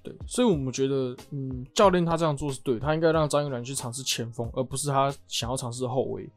[0.02, 6.28] 对，所以我们觉得，嗯，教练他这样做是对，他应该让张玉兰去尝试前锋，而不是他想要尝试后卫。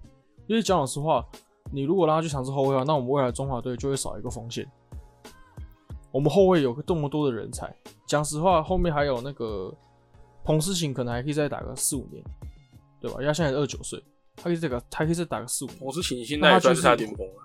[0.48, 1.26] 因为讲老实话，
[1.72, 4.66] 你如果让他去尝试后卫的话，那我们未来中华队就会少一个锋线。
[6.12, 7.76] 我们后卫有这么多的人才，
[8.08, 9.74] 讲实话，后面还有那个
[10.44, 12.24] 彭思琴，可能还可以再打个四五年，
[13.00, 13.18] 对吧？
[13.20, 14.02] 因为他现在二十九岁，
[14.36, 15.80] 他可以再个，他可以再打个四五年。
[15.80, 17.44] 洪思琴现在也算是他的巅峰了。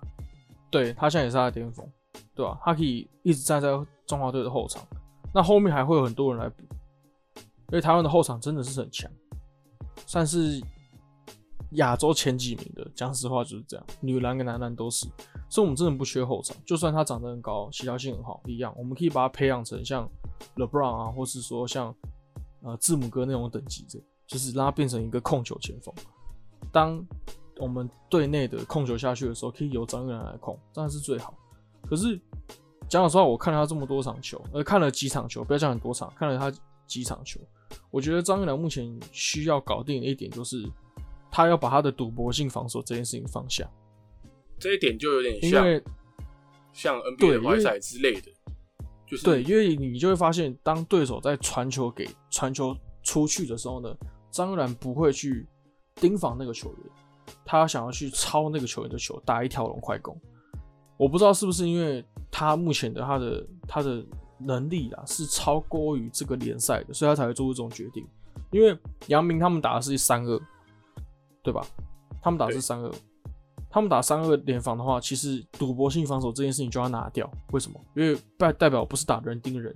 [0.70, 1.86] 对他现在也是他的巅峰，
[2.34, 3.68] 对吧、他可以一直站在
[4.06, 4.82] 中华队的后场，
[5.34, 6.62] 那后面还会有很多人来补，
[7.34, 9.10] 因为台湾的后场真的是很强，
[10.06, 10.62] 算是
[11.74, 12.86] 亚洲前几名的。
[12.94, 15.06] 讲实话就是这样，女篮跟男篮都是，
[15.48, 16.56] 所以我们真的不缺后场。
[16.64, 20.08] 就算他长得很高，协调性很好，一样，我们可以把他培养成像
[20.56, 21.94] LeBron 啊，或是说像
[22.62, 25.94] 呃字母哥那种等级的，就是让他变成一个控球前锋。
[26.70, 27.04] 当
[27.58, 31.34] 我们队内的控球下去的时候，可以由张玉兰来控，当然是最好。
[31.86, 32.18] 可是
[32.88, 36.52] 讲老实话，我看了他这么多场球，呃，看了几场球，不要讲很多场，看了他
[36.86, 37.40] 几场球。
[37.90, 40.62] 我觉得张玉兰目前需要搞定的一点就是，
[41.32, 43.68] 他要把他的赌博性防守这件事情放下，
[44.58, 45.82] 这一点就有点像因为
[46.74, 48.30] 像 NBA 外赛之类的，
[49.06, 53.96] 就是对，因为你就会发现，当对手在传球给传球出去的时候呢，
[54.30, 55.46] 张玉兰不会去
[55.94, 56.78] 盯防那个球员，
[57.46, 60.14] 他想要去抄那个球员的球，打一条龙快攻。
[60.98, 64.04] 我不知道是不是因为他目前的他的他的
[64.38, 68.06] 能力啊是超过于这个联赛的，所以他才会做出这种决定。
[68.50, 70.40] 因为杨明他们打的是三二，
[71.42, 71.66] 对吧？
[72.22, 72.90] 他们打的是对三二，
[73.68, 77.28] 他们打三二联防的话，其实赌博性防守这件事情就要拿掉。
[77.52, 77.80] 为什么？
[77.96, 79.74] 因为代代表不是打人盯人。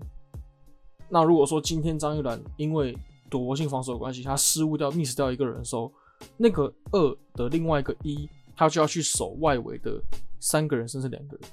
[1.08, 2.96] 那如果说今天张玉兰因为
[3.30, 5.92] 赌博性防守的关系，他失误掉 miss 掉一个人的时候，
[6.36, 10.00] 那个二的另外一个一，他就要去守外围的
[10.40, 11.50] 三个人甚至两个人。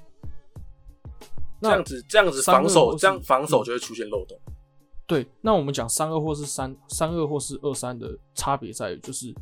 [1.60, 4.38] 这样子这样子防守，这样防守就会出现漏洞。
[5.06, 9.34] 对，那我们讲三二或是三三二或是二三的差别在于，就是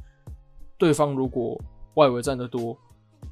[0.82, 1.56] 对方如果
[1.94, 2.76] 外围站得多，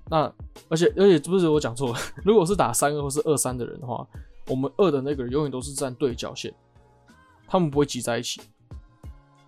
[0.08, 0.32] 那
[0.68, 4.06] 而且而且不是我讲错了， 如果是打三二或是二三的人的话，
[4.46, 6.54] 我们二的那个人永远都是站对角线，
[7.48, 8.40] 他们不会挤在一起。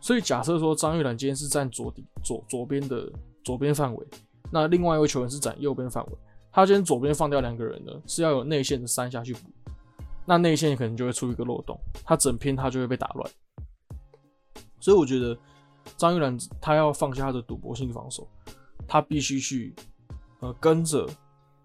[0.00, 3.08] 所以假设说张玉兰今天是站左底左左边的
[3.44, 4.04] 左边范围，
[4.50, 6.12] 那另外一位球员是站右边范围，
[6.50, 9.48] 他今天左边放掉两个人呢，是要有内线的三下去补，
[10.26, 13.30] 那内线可能就会出一个漏洞，他整篇他就会被打乱。
[14.80, 15.38] 所以我觉得
[15.96, 18.28] 张玉兰他要放下他的赌博性防守，
[18.86, 19.74] 他必须去
[20.40, 21.08] 呃跟着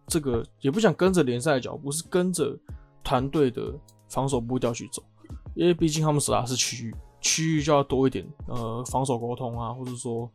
[0.08, 2.58] 这个也不想跟着联赛的脚步，是跟着
[3.04, 3.74] 团队的
[4.10, 5.04] 防守步调去走，
[5.56, 10.30] 因为毕竟他们手打是区域，区域就要多一点呃防守沟通啊，或者说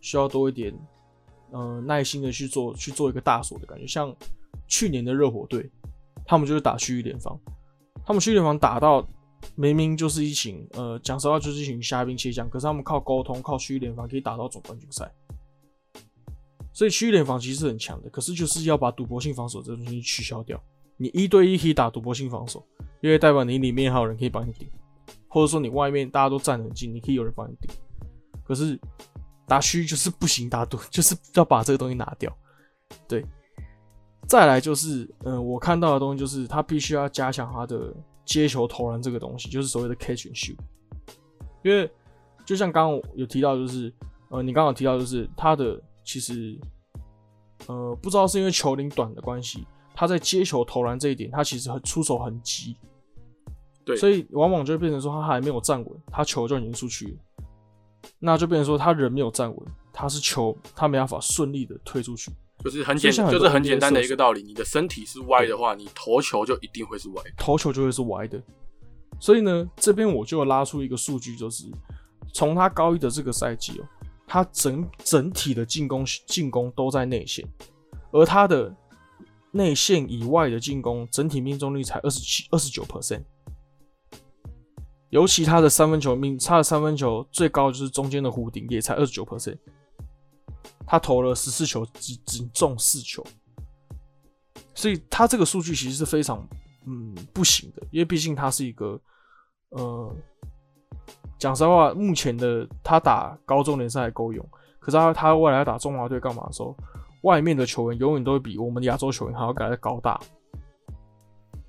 [0.00, 0.72] 需要多一点
[1.50, 4.14] 呃耐心的去做去做一个大锁的感觉，像
[4.66, 5.70] 去年的热火队，
[6.24, 7.38] 他们就是打区域联防，
[8.04, 9.06] 他们区域联防打到
[9.54, 15.10] 明明就是一群呃讲实话就是一群虾兵蟹将，可是他们靠沟通靠区域联防可以打到总冠军赛。
[16.72, 20.62] 所以区域联防其实是很强的，可是就是要把赌博性防守这东西取消掉。
[20.96, 22.64] 你一对一可以打赌博性防守，
[23.00, 24.70] 因为代表你里面还有人可以帮你顶，
[25.28, 27.70] 或者说你外面大家都站得很近，你可以有人帮你顶。
[28.44, 28.78] 可是
[29.46, 32.34] 打区就是不行，打赌 就是要把这个东西拿掉。
[33.08, 33.24] 对，
[34.26, 40.56] 再来就是，嗯、我看到的东西就是他必须要加强他的接球投篮这个东西，就是所谓的 catch and shoot。
[41.62, 41.90] 因为
[42.44, 43.92] 就像刚刚有提到，就是
[44.28, 46.58] 呃，你刚刚提到，就是他的其实
[47.66, 52.76] 呃，不知道是因为球龄短的关系，他在接球投篮这一点，他其实很出手很急，
[53.84, 53.96] 对。
[53.96, 57.44] 所以往往就变成说他还没有站稳，他球就已经出去了，
[58.18, 62.32] 那就变成说他人没有站稳，他是球他没办法顺利的推出去，
[62.64, 64.42] 就是很简，就是很简单的一个道理。
[64.42, 67.30] 你的身体是歪的话，你投球就一定会是歪的。
[67.36, 68.42] 投球就会是歪的。
[69.18, 71.64] 所以呢，这边我就拉出一个数据，就是
[72.32, 73.84] 从他高一的这个赛季哦，
[74.26, 77.46] 他整整体的进攻进攻都在内线，
[78.12, 78.74] 而他的
[79.50, 83.22] 内线以外的进攻整体命中率才二十七二十九 percent，
[85.10, 89.58] 尤其他的三分球命，他的三分球最高就是中间的弧顶也才二十九 percent，
[90.86, 93.24] 他投了十四球，只只中四球，
[94.74, 96.46] 所以他这个数据其实是非常
[96.86, 99.00] 嗯不行的，因为毕竟他是一个
[99.70, 100.12] 呃，
[101.38, 104.44] 讲实话，目前的他打高中联赛还够用，
[104.78, 106.76] 可是他他未来打中华队干嘛的时候，
[107.22, 110.20] 外面的球员永远都会比我们亚洲球员还要来的高大。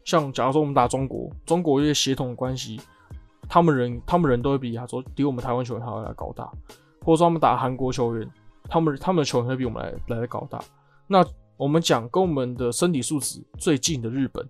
[0.04, 2.82] 像假如说我们打中国，中国因为协同关系，
[3.47, 6.51] 他们人他们人都会比亚洲比我们台湾球员还要来高大，
[7.01, 8.27] 或者说他们打韩国球员，
[8.72, 10.58] 他们他们的球员会比我们来来的高大。
[11.06, 11.22] 那
[11.58, 14.48] 我们讲跟我们的身体素质最近的日本，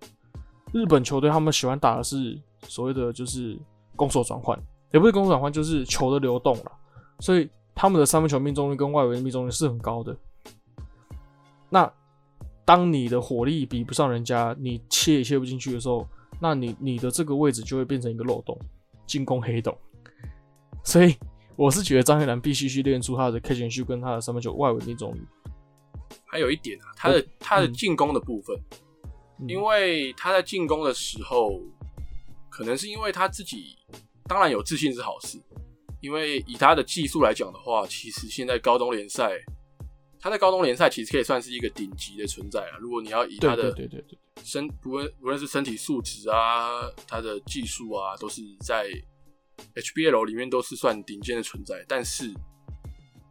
[0.72, 3.60] 日本球队他们喜欢打的是所谓的就是
[3.96, 4.56] 攻守转换，
[4.92, 6.72] 也不是攻守转换，就是球的流动了。
[7.20, 10.16] 所以他们的三分球命中率跟外围的命中率是很高的。
[11.68, 11.92] 那
[12.64, 16.08] 当你的火力比不上人家，你切也切不进去的时候，
[16.40, 18.56] 那你你的这个位置就会变成一个漏洞，
[19.08, 19.76] 进攻黑洞。
[20.84, 21.16] 所以
[21.56, 25.22] 我是觉得张学良必须去练出他的 catch and shoot 跟他的三分球外围命中率。
[26.26, 28.56] 还有一点啊，他的他的嗯进攻的部分，
[29.40, 31.62] 嗯因为他在进攻的时候，
[32.50, 33.78] 可能是因为他自己，
[34.28, 35.38] 当然有自信是好事，
[36.00, 39.32] 因为以他的技术来讲的话，其实现在高中联赛，
[40.20, 42.78] 他在高中联赛其实可以算是一个顶级的存在啊。
[42.80, 48.90] 如果你要以他的对对对对，身不论不论是身体素质啊，他的技术啊，都是在
[49.76, 51.84] HBL 里面都是算顶尖的存在。
[51.88, 52.34] 但是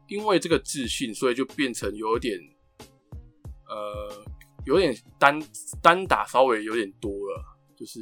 [0.09, 2.39] 因为这个自信，所以就变成有点
[3.69, 4.25] 呃，
[4.67, 5.41] 有点单
[5.81, 7.45] 单打稍微有点多了，
[7.77, 8.01] 就是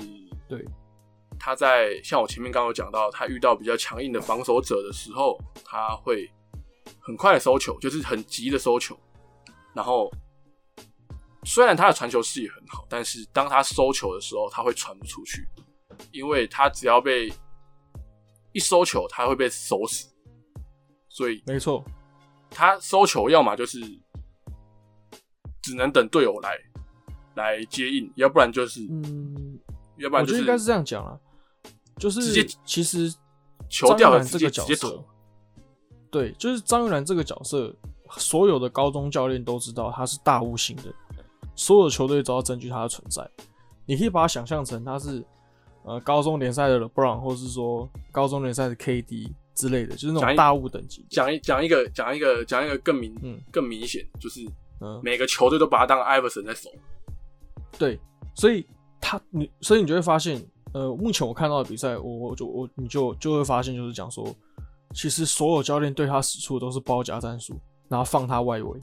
[0.48, 0.64] 对
[1.38, 6.28] 他在像我前面刚刚有讲到，他遇到比较强硬的防守者的时候，他会
[6.98, 8.98] 很快的收球，就是很急的收球。
[9.74, 10.10] 然后
[11.44, 15.46] 虽然他的传球视野很好，但是当他收球的时候，他会传不出去，
[16.10, 17.32] 因为他只要被
[18.58, 20.08] 一收球，他会被收死。
[21.08, 21.84] 所以没错，
[22.50, 23.80] 他收球要么就是
[25.62, 26.58] 只能等队友来
[27.36, 29.56] 来接应，要不然就是嗯，
[29.98, 31.16] 要不然就是我觉得应该是这样讲啊，
[31.96, 33.14] 就是直接其实
[33.68, 35.04] 球掉了这个角色，
[36.10, 37.74] 对，就是张玉兰这个角色，
[38.16, 40.92] 所有的高中教练都知道他是大物型的，
[41.54, 43.28] 所有的球队都要证据他的存在。
[43.86, 45.24] 你可以把它想象成他是
[45.84, 51.04] 呃高中联赛的 LeBron，或是说高中联赛的 KD 之类的，就是那种大物等级。
[51.10, 54.46] 讲一讲一个讲一个讲一个更明嗯更明显，就是
[54.80, 56.70] 嗯，每个球队都把他当 Iverson 在守。
[57.78, 57.98] 对，
[58.34, 58.66] 所以
[59.00, 60.40] 他你，所以你就会发现，
[60.72, 64.34] 呃，目前我看到的比赛，我我就我你就就会发现，就是讲说，
[64.94, 67.58] 其实所有教练对他使出的都是包夹战术，
[67.88, 68.80] 然后放他外围。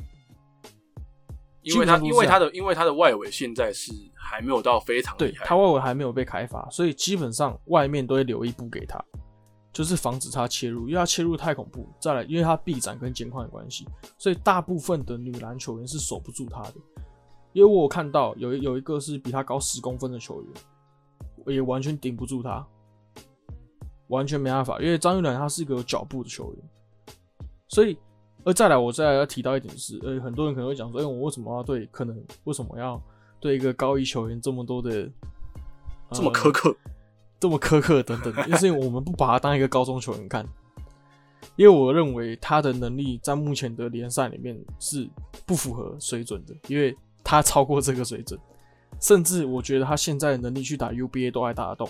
[1.65, 9.03] 因为他因为他的因为他的外围现在是还没有到非常对他外围还没有被开发，所以基本上外面都会留一步给他，
[9.73, 11.87] 就是防止他切入，因为他切入太恐怖。
[11.99, 13.87] 再来，因为他臂展跟肩宽的关系，
[14.17, 16.75] 所以大部分的女篮球员是守不住他的。
[17.53, 22.63] 因为我看到有有一个是比他高十公分的球员，也完全顶不住他，
[24.07, 24.79] 完全没办法。
[24.79, 26.63] 因为张玉兰她是一个有脚步的球员，
[27.69, 27.97] 所以，
[28.45, 33.01] 而再来我再来要提到一点是，呃，很多人可能会讲说，哎、我为什么要对可能为什么要
[33.41, 35.09] 对一个高一球员这么多的
[36.11, 36.77] 这么呃苛刻。
[37.37, 40.47] 这么苛刻等等是因为我们不把他当一个高中球员看，
[41.57, 45.07] 因为我认为他的能力在目前的联赛里面是
[45.45, 48.39] 不符合水准的，因为他超过这个水准，
[49.01, 51.87] 甚至我觉得他现在的能力去打 UBA 都还打得动。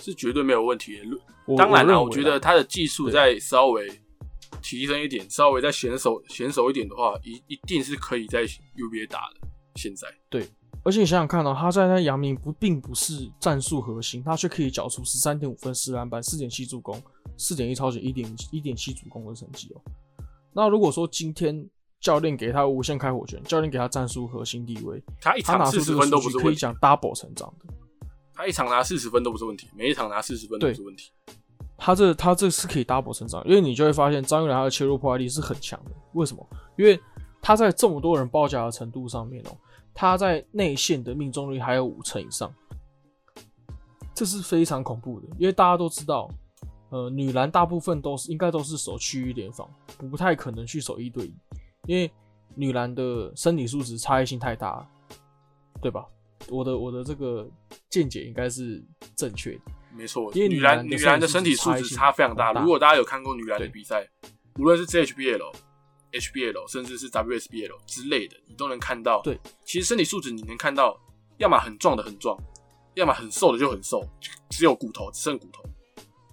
[0.00, 1.04] 是绝对没有问题的。
[1.44, 3.86] 我当然了，我觉得他的技术在稍微
[4.68, 9.46] 提升一点，稍微再娴熟娴熟一点的话，一一定是可以在 UBA 打的。
[9.76, 10.48] 现在对
[10.82, 17.00] 而且你想想看哦，他在那阳明不并不是战术核心，他却可以缴出十三点五分、十篮板、四点七助攻、
[17.36, 19.80] 四点一超前、一点一点七助攻的成绩哦。
[20.52, 21.68] 那如果说今天
[22.00, 27.72] 教练给他无限开火权，教练给他战术核心地位，他一他拿四十分都不是可以讲 double 成长的。
[28.34, 31.12] 他一场拿四十分都不是问题，每一场拿四十分都不是问题。
[31.76, 35.90] 他这他这是可以 double 成长，因为你就会发现张玉兰他的切入破坏力是很强的。
[36.14, 36.46] 为什么？
[36.76, 36.98] 因为
[37.42, 39.50] 他在这么多人包夹的程度上面哦，
[39.94, 42.52] 他在内线的命中率还有五成以上，
[44.14, 45.28] 这是非常恐怖的。
[45.38, 46.28] 因为大家都知道，
[46.90, 49.68] 呃，女篮大部分都是应该都是守区域联防，
[50.10, 51.34] 不太可能去守一对一，
[51.86, 52.10] 因为
[52.54, 54.88] 女篮的身体素质差异性太大，
[55.80, 56.06] 对吧？
[56.48, 57.48] 我的我的这个
[57.90, 58.82] 见解应该是
[59.16, 59.60] 正确的。
[59.94, 62.52] 没错，因为女篮女篮的身体素质差非常大。
[62.52, 64.06] 如果大家有看过女篮的比赛，
[64.58, 65.40] 无论是 CHBL、
[66.12, 69.22] HBL，甚至是 WSBL 之类的，你都能看到。
[69.22, 70.98] 对，其实身体素质你能看到，
[71.38, 72.38] 要么很壮的很壮，
[72.94, 74.06] 要么很瘦的就很瘦，
[74.50, 75.62] 只有骨头，只剩骨头。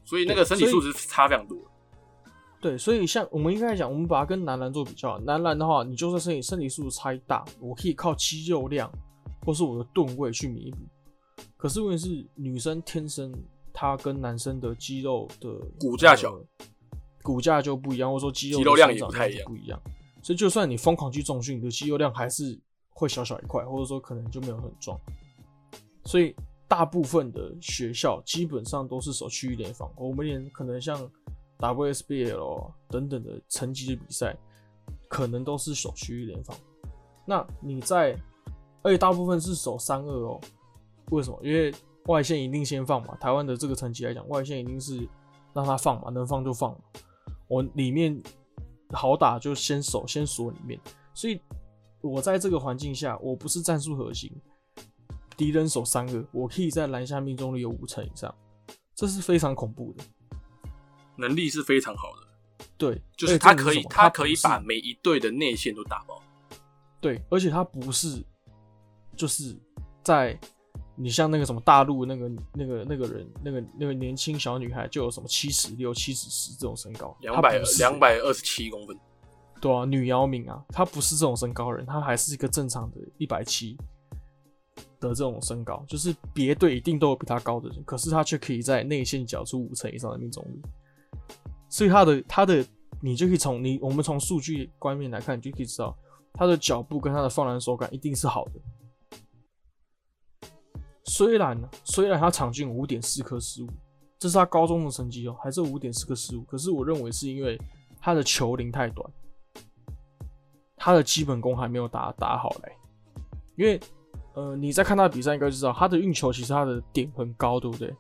[0.04, 1.58] 所以那个身体素质差非常多。
[2.60, 5.18] 对，所以像我们应该讲，我们把它跟男篮做比较。
[5.22, 8.92] 男篮的话，你就算身体身体素质差异大，我可以靠肌肉量
[9.46, 10.78] 或是我的吨位去弥补。
[11.58, 13.34] 可是问题是，女生天生
[13.74, 16.46] 她跟男生的肌肉的骨架小呃
[17.22, 19.82] 骨架就不一样，或者说肌肉肌肉量也不太一样不一样。
[20.22, 22.60] 所以就算你疯狂去重训，你的肌肉量还是
[22.92, 25.00] 会小小一块，或者说可能就没有很壮。
[26.06, 26.36] 所以
[26.68, 31.10] 大部分的学校基本上都是守区域联防，我们连可能像
[31.60, 34.36] WSBL 等等的层级的比赛，
[35.08, 36.56] 可能都是守区域联防。
[37.26, 38.18] 那你在，
[38.84, 40.40] 而且大部分是守三二哦。
[41.12, 41.40] 为什么？
[41.42, 41.74] 因为
[42.06, 43.16] 外线一定先放嘛。
[43.16, 45.08] 台湾的这个层级来讲，外线一定是
[45.54, 46.80] 让他放嘛，能放就放嘛。
[47.48, 48.22] 我里面
[48.92, 50.80] 好打就先守，先锁里面。
[51.14, 51.40] 所以
[52.02, 54.32] 我在这个环境下，我不是战术核心，
[55.38, 58.34] 敌人守三个，我可以在篮下命中率有五成以上，
[58.96, 60.04] 这是非常恐怖的。
[61.16, 66.20] 能力是非常好的，对，就是他可以，他可以把每一队的内线都打爆。
[67.00, 68.24] 对，而且他不是
[69.16, 69.56] 就是
[70.04, 70.38] 在
[70.96, 78.96] 你像那个什么大陆那个那个那个人那个那个年轻小女孩就有什么七十六、七十十这种身高，两百两百二十七公分，
[79.60, 83.76] 对啊，女姚明啊，她不是这种身高人，她还是一个正常的一百七
[85.00, 90.62] 的这种身高，就是别队一定都有比她高的人，可是她却可以在内线缴出五成以上的命中率，
[91.70, 92.64] 所以她的她的
[93.02, 95.98] 你就可以从你我们从数据观面来看，你就可以知道
[96.34, 98.52] 她的脚步跟她的放篮手感一定是好的。
[101.06, 103.68] 虽然呢，虽然他场均五点四颗失误，
[104.18, 106.44] 这是他高中的成绩哦，还是五点四颗失误。
[106.44, 107.60] 可是我认为是因为
[108.00, 109.12] 他的球龄太短，
[110.78, 112.74] 他的基本功还没有打打好嘞。
[113.56, 113.80] 因为
[114.34, 117.94] 呃，你在看他的比赛应该就知道，他的运球其实他的点很高，对不对？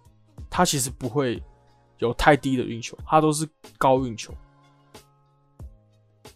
[0.49, 1.41] 他其实不会
[1.99, 3.47] 有太低的运球，他都是
[3.77, 4.33] 高运球。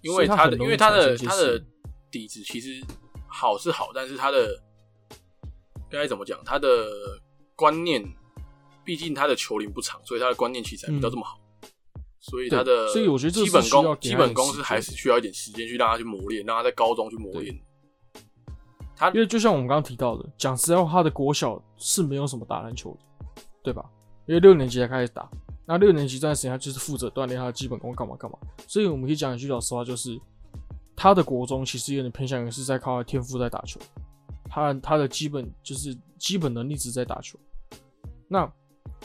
[0.02, 1.66] 因为他的，因为他的他的的
[2.12, 2.84] 底子其实
[3.26, 4.50] 好是好，但是他的
[5.90, 6.40] 该怎么讲？
[6.44, 6.88] 他的
[7.56, 8.04] 观念，
[8.84, 11.40] 毕竟他的球龄不长，所以他的观念其实还没到这么好。
[12.20, 17.58] 所以他的，嗯所以我觉得这基本功，基本功是还是需要一点时间去让他去磨练，让他在高中去磨练。
[18.96, 23.86] 他因为就像我们刚刚提到的，讲实在话，他的国小是没有什么打篮球的，对吧？
[24.26, 25.30] 因为六年级才开始打，
[25.66, 28.38] 那六年级这段时间他就是负责锻炼他的基本功，干嘛干嘛。
[28.68, 30.20] 所以我们可以讲一句老实话，就是
[30.96, 33.80] 他的国中其实有点偏向于是在靠他天赋在打球，
[34.58, 37.38] 他他的基本就是基本能力值在打球。
[38.28, 38.52] 那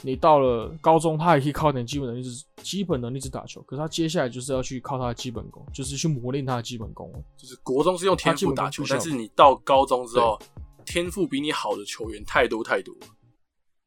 [0.00, 7.12] 你到了高中，他也可以靠点基本能力值，基本能力值打球，可是他接下来就是要去靠他的基本功，就是去磨练他的基本功。
[7.36, 10.38] 就是国中是用天赋打球，但是你到高中之后，
[10.86, 13.06] 天赋比你好的球员太多太多了，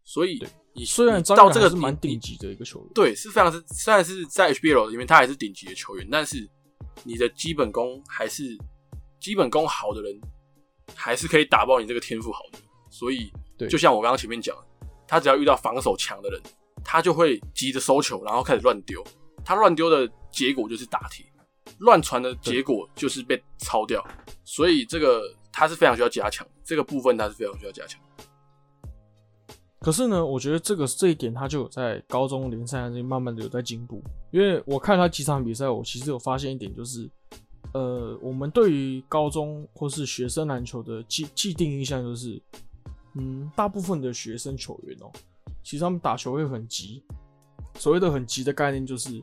[0.03, 6.47] 所以你虽然到这个是蛮顶级的一个球员，对，是非常是虽然是在 HBL 里面他还是顶级的球员，但是
[7.03, 8.55] 你的基本功还是
[9.19, 10.21] 基本功好的人，
[10.93, 12.59] 还是可以打爆你这个天赋好的。
[12.89, 14.55] 所以，对就像我刚刚前面讲，
[15.07, 16.41] 他只要遇到防守强的人，
[16.83, 19.03] 他就会急着收球，然后开始乱丢。
[19.43, 21.25] 他乱丢的结果就是打铁，
[21.79, 24.05] 乱传的结果就是被抄掉。
[24.43, 25.21] 所以这个
[25.51, 27.99] 他是非常需要加强，这个部分他是非常需要加强。
[29.81, 37.07] 可是呢，我觉得这个这一点他就有在高中联赛上慢慢的有在进步，因为我看他几场比赛，我其实有发现一点，就是
[37.73, 42.41] 呃，我们对于高中或是学生篮球的既既定印象就是，
[43.15, 45.11] 嗯，大部分的学生球员哦、
[45.63, 47.03] 其实他们打球会很急。
[47.77, 49.21] 所谓的很急的概念就是，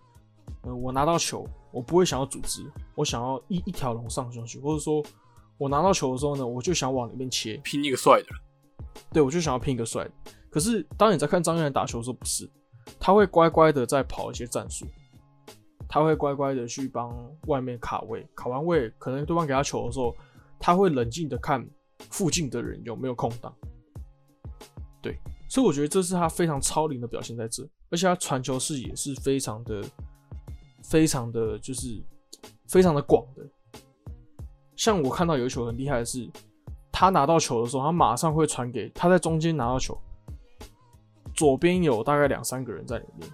[0.62, 2.62] 呃，我拿到球，我不会想要组织，
[2.94, 5.02] 我想要一一条龙上上去，或者说
[5.56, 8.28] 我拿到球的时候呢，我就想往里面切，拼一个帅的，
[9.10, 10.10] 对，我就想要拼一个帅的。
[10.50, 12.46] 可是当你在看张玉然打球的时候，不是，
[13.00, 14.84] 他会乖乖的在跑一些战术，
[15.92, 17.14] 他会乖乖的去帮
[17.48, 20.16] 外面卡位，卡完位，可能对方给他球的时候，
[20.58, 21.62] 他会冷静的看
[22.08, 23.54] 附近的人有没有空档。
[25.02, 25.18] 对，
[25.50, 29.84] 所以我觉得这是他非常超龄的表现在这，而且他传球视野是非常的、
[30.82, 32.02] 非常的就是
[32.68, 33.46] 非常的广的。
[34.74, 36.26] 像我看到有一球很厉害的是，
[36.90, 39.94] 他拿到球的时候，他马上会传给他在中间拿到球，
[41.34, 43.30] 左边有大概两三个人在里面，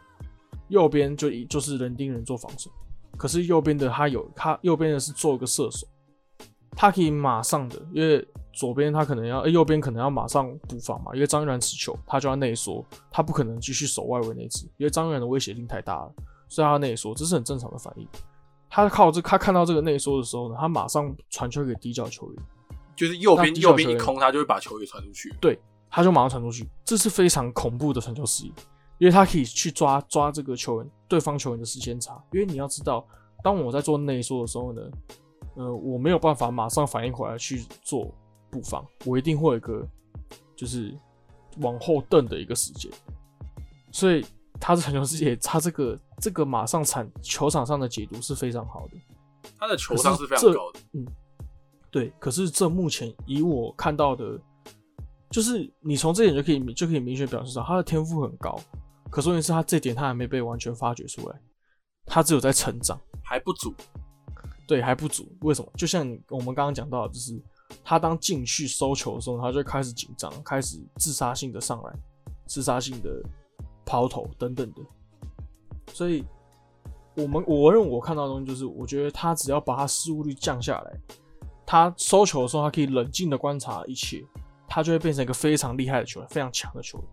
[0.68, 2.70] 右边就一就是人盯人做防守，
[3.16, 5.86] 可是右边的他有他右边的是做一个射手，
[6.72, 16.12] 他可以马上的，因为左边他可能要，呃右边可能要马上补防嘛，因为张玉然持球，他就要内缩，他不可能继续守外围那一支，因为张玉然的威胁力太大了，
[16.48, 18.06] 所以他要内缩，这是很正常的反应。
[18.70, 22.42] 他靠这，他看到这个内缩的时候呢，他马上传球给底角球员，
[22.94, 25.34] 就是右边右边一空，他就会把球给传出去。
[25.40, 25.58] 对
[25.88, 28.52] 他就马上传出去，这是非常恐怖的传球视野，
[28.98, 32.22] 因为他可以去抓抓这个球员对方球员的时间差。
[32.32, 33.06] 因为你要知道，
[33.42, 34.82] 当我在做内缩的时候呢，
[35.56, 38.12] 呃，我没有办法马上反应回来去做
[38.50, 39.86] 布防，我一定会有一个
[40.56, 40.94] 就是
[41.58, 42.90] 往后蹬的一个时间。
[43.90, 44.24] 所以
[44.60, 48.96] 他的传球视野，他这个这个马上产球场上的解读是非常好的。
[49.58, 51.06] 他的球商是非常这高的，嗯
[51.90, 54.38] 对，可是这目前以我看到的，
[55.30, 58.60] 就是你从这点就可以就可以明确表示到他的天赋很高，
[59.10, 61.40] 可是问题是他这点他还没被完全发掘出来，
[62.06, 63.74] 他只有在成长，还不足。
[64.66, 65.30] 对，还不足。
[65.40, 65.72] 为什么？
[65.76, 67.40] 就像你我们刚刚讲到的，就是
[67.82, 71.92] 他当进去收球的时候，他就开始紧张，开始自杀性的上来，
[72.46, 73.22] 自杀性的
[73.84, 74.82] 抛投等等的，
[75.92, 76.24] 所以。
[77.20, 81.00] 我们我认为我看到的东西就是，我觉得他只要把他失误率降下来，
[81.66, 84.24] 他收球的时候，他可以冷静的观察一切，
[84.68, 87.08] 他就会变成一个非常厉害的球员，非常强的球员。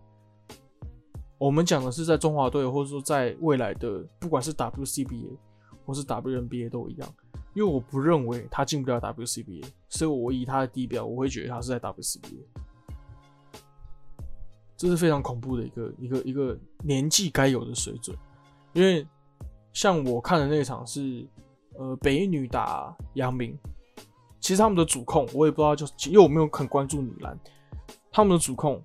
[1.38, 5.36] 我们讲的是在中华队，或者说在未来的，不管是 WCBA
[5.84, 7.14] 或是 WNBA 都一样，
[7.54, 12.46] 因为我不认为他进不了 WCBA，所以我以他的地表，我会觉得他是在 WCBA。
[14.78, 18.14] 这是非常恐怖的一个一个一个年纪该有的水准，
[18.74, 19.06] 因为
[19.72, 21.26] 像我看的那场是，
[21.78, 23.58] 呃，北女打杨明，
[24.38, 27.38] 其实他们的主控我也不知道就，因为我没有很关注女篮，
[28.12, 28.82] 他们的主控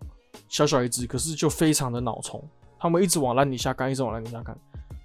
[0.48, 2.44] 小小一只，可是就非常的脑冲，
[2.80, 4.58] 他们一直往烂底下干，一直往烂底下干，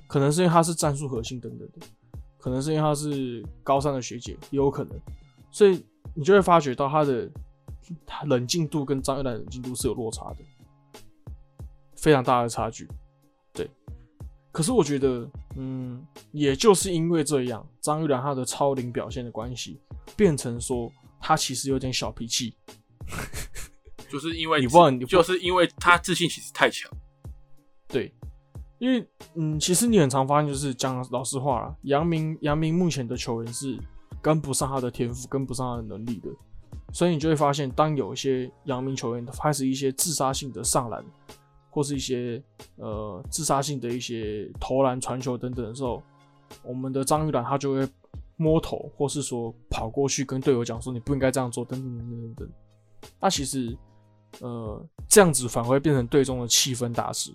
[0.06, 1.86] 可能是因为他是战术核心等等的，
[2.38, 4.98] 可能是因为他是高三的学姐，也有可能，
[5.50, 7.30] 所以你就会发觉到他的
[8.04, 10.36] 他冷静度跟张玉兰冷静度是有落差的，
[11.94, 12.88] 非常大的差距。
[13.52, 13.70] 对，
[14.50, 19.80] 可是我觉得，嗯，也就是因为这样，张玉兰她的超龄表现的关系，
[20.16, 22.56] 变成说她其实有点小脾气。
[24.08, 26.90] 就是因为你不知道你就是因为他自信其实太强，
[27.88, 28.12] 对，
[28.78, 33.78] 因为嗯，其实你很常发现，就是讲老实话啦，杨明杨明目前的球员是
[34.22, 36.30] 跟不上他的天赋，跟不上他的能力的，
[36.92, 41.04] 所以你就会发现，当有一些杨明球员开始一些自杀性的上篮，
[41.70, 42.42] 或是一些
[42.76, 46.02] 呃自杀性的一些投篮、传球等等的时候，
[46.62, 47.88] 我们的张玉兰他就会
[48.36, 52.48] 摸头，或是说跑过去跟队友讲说你不应该这样做，等等等等等等。
[53.20, 53.76] 那其实
[54.40, 57.34] 呃这样子反而会变成队中的气氛大师。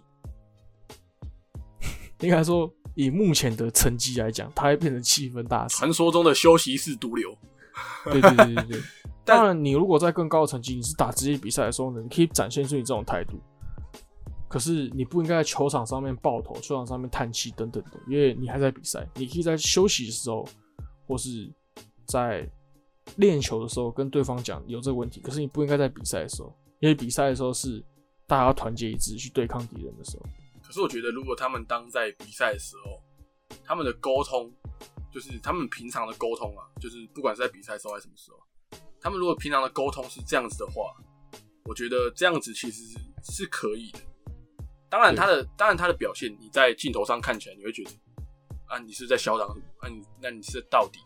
[2.21, 5.77] 应该说，以目前的成绩来讲，他会变成气氛大师。
[5.77, 7.35] 传说中的休息室毒瘤。
[8.05, 8.81] 对对对对对。
[9.25, 13.39] 当然，你如果在更高的成绩，你是打职业比赛的时候呢，你可以展现出你这种态度。
[14.47, 19.07] 可是你不应该在球场上面爆头、球场上面叹气等等的，因为你还在比赛。
[19.15, 20.45] 你可以在休息的时候，
[21.07, 21.49] 或是
[22.05, 22.45] 在
[23.15, 25.21] 练球的时候跟对方讲有这个问题。
[25.21, 27.83] 可是你不应该在比赛的时候，因为比赛的时候是
[28.27, 30.25] 大家要团结一致去对抗敌人的时候。
[30.61, 33.01] 可是我觉得，如果他们当在比赛的时候，
[33.63, 34.51] 他们的沟通，
[35.11, 40.95] 就是他们平常的沟通啊，就是不管是在比赛的时候还是什么时候，他们如果平常的沟通是这样子的话，
[41.65, 43.99] 我觉得这样子其实是是可以的。
[44.89, 47.91] 当然，他的当然他的表现，你在镜头上看起来你会觉得
[48.65, 49.61] 啊，你是在嚣张什么？
[49.81, 50.99] 啊，你那你是到底？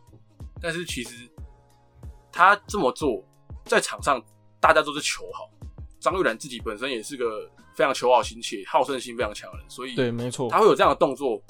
[0.61, 1.29] 但是其实
[2.31, 3.23] 他这么做，
[3.65, 4.23] 在场上
[4.61, 5.49] 大家都是求好。
[6.05, 11.41] 张玉兰自己本身也是个非常求好心切、好胜心非常强的人，所以对，没错，他会有这样的动作，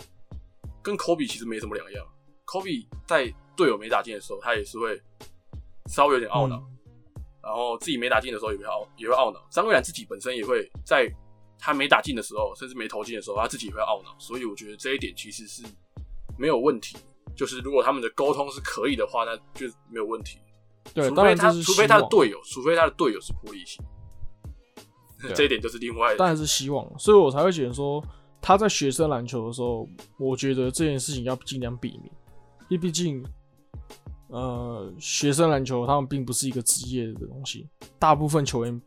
[0.82, 2.06] 跟科比其实没什么两样。
[2.46, 4.98] 科比在队友没打进的时候，他也是会
[5.88, 6.64] 稍微有点懊恼，
[7.44, 9.46] 然后自己没打进的时候也会懊也会懊恼。
[9.52, 11.06] 张玉兰自己本身也会在
[11.60, 14.16] 他没打进的时候，甚至没投进的时候，他自己也会懊恼。
[14.18, 15.64] 所以我觉得这一点其实是
[16.40, 16.96] 没有问题，
[17.36, 20.40] 就是如果他们的沟通是可以的话，那就没有问题。
[20.94, 23.84] 对，除非他除除非他的队友，除非他的队友是玻璃心。
[25.34, 28.04] 这一点就是另外，当然是希望，所以我才会觉得说
[28.42, 29.88] 他在学生篮球的时候，
[30.20, 32.06] 我觉得这件事情要尽量避免，
[32.70, 33.26] 因为毕竟，
[34.28, 37.68] 呃，学生篮球他们并不是一个职业的东西，
[37.98, 38.82] 大部分球员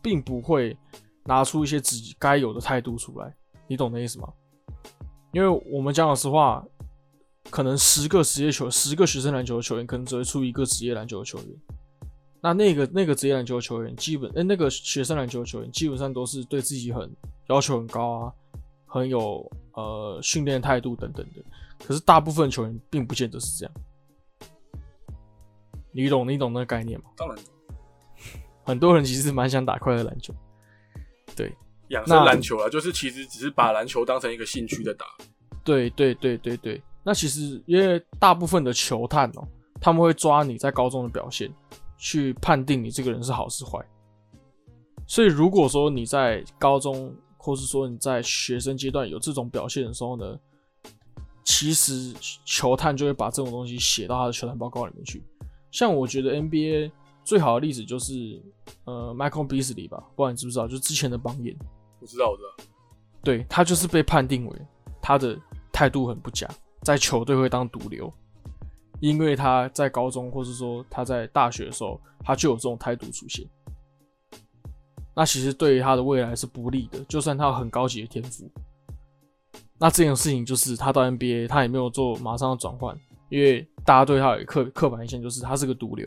[0.00, 0.76] 并不会
[1.24, 3.34] 拿出一些自己该有的态度出来，
[3.66, 4.28] 你懂那意思吗？
[5.32, 6.64] 因为我们讲老实话，
[7.50, 11.48] 可能十个职业球，十个学生篮球的球员，可能只会出一个职业篮球的球员。
[12.46, 17.10] 那那个那个职业篮球球员，基本哎，那个学生篮球球员基本上都是对自己很
[17.48, 18.32] 要求很高啊，
[18.86, 21.42] 很有呃训练态度等等的。
[21.84, 23.74] 可是大部分球员并不见得是这样，
[25.90, 27.06] 你懂你懂那个概念吗？
[27.16, 27.36] 当然，
[28.62, 30.32] 很多人其实蛮想打快乐篮球，
[31.34, 31.52] 对，
[31.88, 35.04] 养生篮球啊，就是其实只是把篮球当成一个兴趣在打。
[35.64, 39.42] 对对对对对，那其实因为大部分的球探哦，
[39.80, 41.52] 他们会抓你在高中的表现。
[41.96, 43.78] 去判定你这个人是好是坏，
[45.06, 50.38] 所以如果说你在高中，或是说你在学生阶段有这种表现的时候呢，
[51.44, 55.22] 其实球探就会把这种东西写到他的球探报告里面去。
[55.70, 56.90] 像我觉得 NBA
[57.24, 58.42] 最好的例子就是
[58.84, 61.56] 呃 Michael Beasley 吧，不知道你知不知道，就之前的榜眼。
[62.00, 62.64] 我知道，我知道。
[63.22, 64.56] 对他就是被判定为
[65.00, 65.38] 他的
[65.72, 66.48] 态度很不佳，
[66.82, 68.12] 在球队会当毒瘤。
[69.00, 73.46] 因为他在高中，或是说他在大学的时候，他就有这种态度出现。
[75.14, 76.98] 那其实对于他的未来是不利的。
[77.04, 78.50] 就算他有很高级的天赋，
[79.78, 86.06] 那这件事情就是他到 NBA，他也没有做马上的转换，因为大家对他有刻刻板印象，就是他是个毒瘤，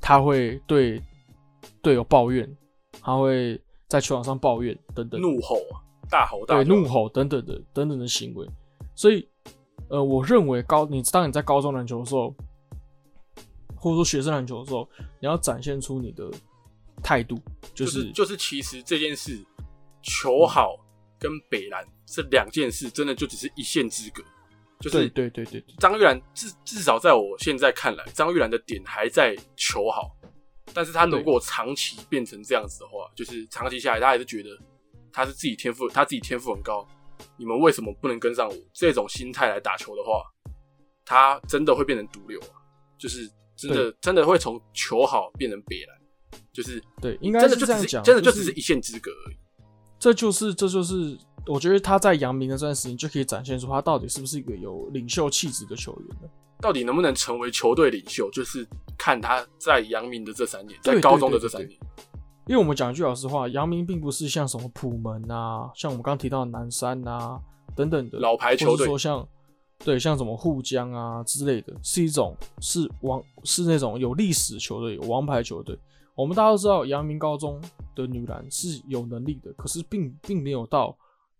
[0.00, 1.02] 他会对
[1.82, 2.48] 队友抱怨，
[3.00, 5.80] 他会在球场上抱怨等等，怒吼啊，
[6.10, 8.48] 大吼大对，怒吼等等的等等的行为，
[8.94, 9.28] 所以。
[9.92, 12.34] 呃，我认为高你当你在高中篮球的时候，
[13.76, 14.88] 或者说学生篮球的时候，
[15.20, 16.30] 你要展现出你的
[17.02, 17.38] 态度，
[17.74, 19.38] 就是就是其实这件事，
[20.02, 20.78] 球好
[21.18, 24.22] 跟北篮这两件事，真的就只是一线之隔。
[24.80, 30.16] 就是对对对对，张玉兰至至少在我现在看来，张玉兰的点还在球好，
[30.72, 34.48] 但是他如果长期变成这样子的话，就是长期下来，他还是觉得
[35.12, 36.84] 他是自己天赋，他自己天赋很高。
[37.36, 38.54] 你们为什么不能跟上我？
[38.72, 40.22] 这种心态来打球的话，
[41.04, 42.56] 他真的会变成毒瘤啊！
[42.98, 49.36] 就是真的真的会从球好变成别来，就是对，应该真的就这样讲，真的就只是一线之隔而已。
[49.98, 51.16] 这就是这就是
[51.46, 56.30] 我觉得他在阳明的这段时间就可以展现出他到底是不是一个有领袖气质的球员了。
[56.60, 58.64] 到底能不能成为球队领袖，就是
[58.96, 61.76] 看他在阳明的这三年，在高中的这三年，
[62.46, 67.40] 因为我们讲一句老实话，阳明并不是像什么普门啊，像我们刚刚提到的南山啊
[67.76, 69.26] 等等的老牌球队说像
[69.78, 75.78] 对像什么沪江啊之类的，是一种是王是那种有历史的球队，有王牌球队。
[76.14, 77.60] 我们大家都知道，阳明高中
[77.94, 80.96] 的女篮是有能力的，可是并并没有到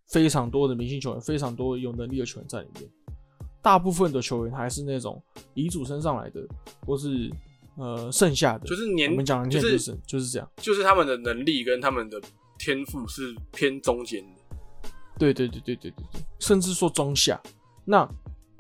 [0.07, 2.89] 非常多的明星球员，非常多有能力的球员在里面。
[3.61, 5.23] 大部分的球员还是那种
[5.55, 6.41] 遗嘱升上来的，
[6.87, 7.31] 或是
[7.77, 10.49] 呃剩下的，就是年我们讲的就是就是就是这样。
[10.57, 12.21] 就是他们的能力跟他们的
[12.59, 14.57] 天赋是偏中间的。
[15.19, 17.41] 对对对对对对对，甚至说中下。
[17.85, 18.09] 那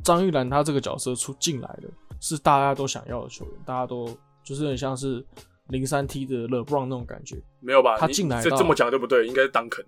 [0.04, 1.88] 张玉兰她这个角色出进来的
[2.20, 4.06] 是大家都想要的球员，大家都
[4.44, 5.24] 就是很像是
[5.68, 7.42] 零三 T 的 LeBron 那种感觉。
[7.60, 7.96] 没有吧？
[7.98, 9.26] 他进来这么讲对不对？
[9.26, 9.84] 应该是当肯。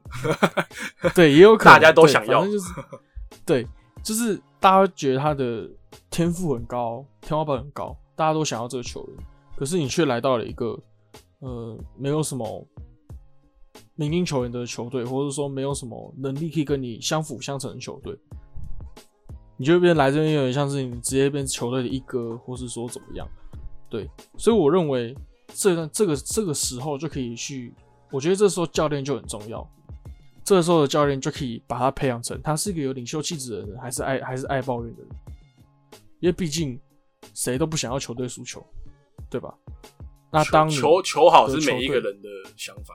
[1.15, 2.73] 对，也有可能 大家都想要就是
[3.45, 3.67] 对，
[4.03, 5.69] 就是大家觉得他的
[6.11, 10.79] 天赋很高，天花板很高，大家都想要这个球员，可是你却来到了一个
[11.41, 12.67] 呃没有什么
[13.95, 18.17] 明星球员的球队，或者说没有什么能力可以跟你相辅相成的球队，
[19.57, 23.29] 你就变来这边有点像是你直接变球队的一哥，或是说怎么样？
[23.89, 25.17] 对，所以我认为
[25.55, 27.73] 这段这个这个时候就可以去，
[28.11, 29.65] 我觉得这时候教练就很重要。
[30.45, 35.11] 这时候的教练就可以把他培养成他是一个有领袖气质的人，还是爱还是爱抱怨的人。
[36.21, 36.79] 因为毕竟
[37.35, 38.65] 谁都不想要球队输球，
[39.29, 39.53] 对吧？
[40.33, 42.95] 那当你球球好是每一个人的想法，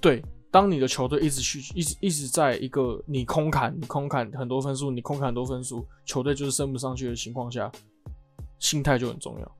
[0.00, 0.20] 对，
[0.50, 7.70] 当你的球队一直去一直一直在一个你空砍你空砍很多分数，你空砍很多分数，球队就是升不上去的情况下，
[8.58, 9.56] 心态就很重要。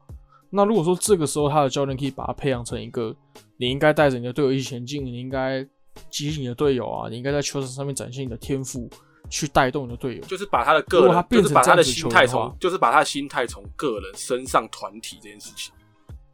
[0.50, 3.14] 那如果说这个时候他的教练可以把他培养成一个，
[3.56, 5.64] 你应该带着你的队友一起前进，你应该
[6.10, 8.90] 激励你的队友啊，你应该在球场上面展现你的天赋，
[9.30, 10.22] 去带动你的队友。
[10.24, 15.72] 就是把他的个人，变成就是把他的心态从，就是把他的心态从个人身上团体这件事情。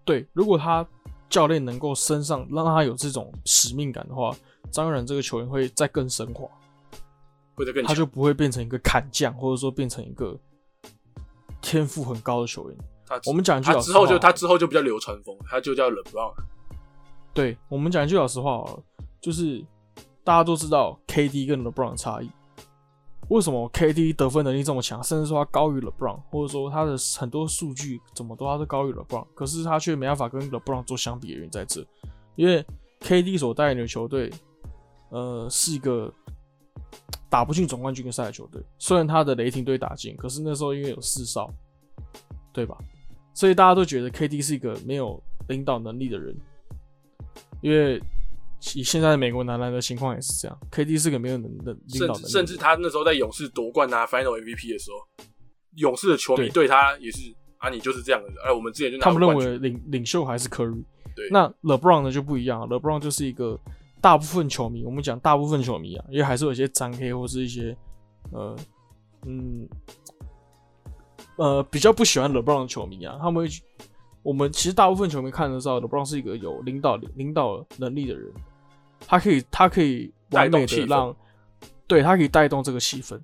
[0.05, 0.85] 对，如果他
[1.29, 4.35] 教练能够身上让他有这种使命感的话，
[4.71, 6.49] 张玉然这个球员会再更升华。
[7.57, 7.85] 更。
[7.85, 10.39] 他就不会变成一个砍将，或者说变成一个
[11.61, 12.79] 天赋很高的球员。
[13.07, 16.35] 他我们讲一句他老实话之后就他之后就比较流川枫，他就叫 LeBron。
[17.33, 18.83] 对我们讲一句老实话好了，
[19.21, 19.65] 就是
[20.23, 22.31] 大家都知道 KD 跟 LeBron 的差异。
[23.29, 31.85] 为什么 KD 得分能力这么强，甚至说他高于 LeBron，或者说他的很多数据怎么都他是高于 LeBron，可是他却没办法跟 LeBron 做相比的原因在这，
[32.37, 32.65] 因为
[33.01, 34.33] KD 所带领的球队，
[35.11, 36.13] 呃，是一个
[37.29, 38.63] 打不进总冠军赛的球队。
[38.79, 41.53] 虽然他的雷霆队打进，可是那时候因为有四少，
[42.53, 42.79] 对吧？
[43.35, 46.35] 所以大家都觉得 KD 是一个没有领导能力的人，
[47.61, 48.01] 因为
[48.75, 54.97] 以现在的美国男篮的情况也是这样，KD 是个没有能的领导能力甚至他那时候在勇士夺冠拿 Final MVP 的时候，
[55.77, 58.37] 勇士的球迷对对他也是啊，你就是这样的人。
[58.45, 60.83] 哎，我们之前就他们认为领领袖还是 Curry。
[61.15, 63.59] 对那 LeBron 呢就不一样了，LeBron 就是一个
[64.03, 67.75] 大部分球迷，我们讲大部分球迷啊，因为还是有一些脏黑或是一些
[68.33, 68.55] 呃
[69.27, 69.67] 嗯
[71.37, 73.55] 呃比较不喜欢 LeBron 的球迷啊，他们会
[74.23, 78.31] 我们其实大部分球迷看得到 LeBron 是一个有领导领导能力的人，
[79.07, 81.15] 他可以他可以完美让
[81.87, 83.21] 对他可以带动这个气氛，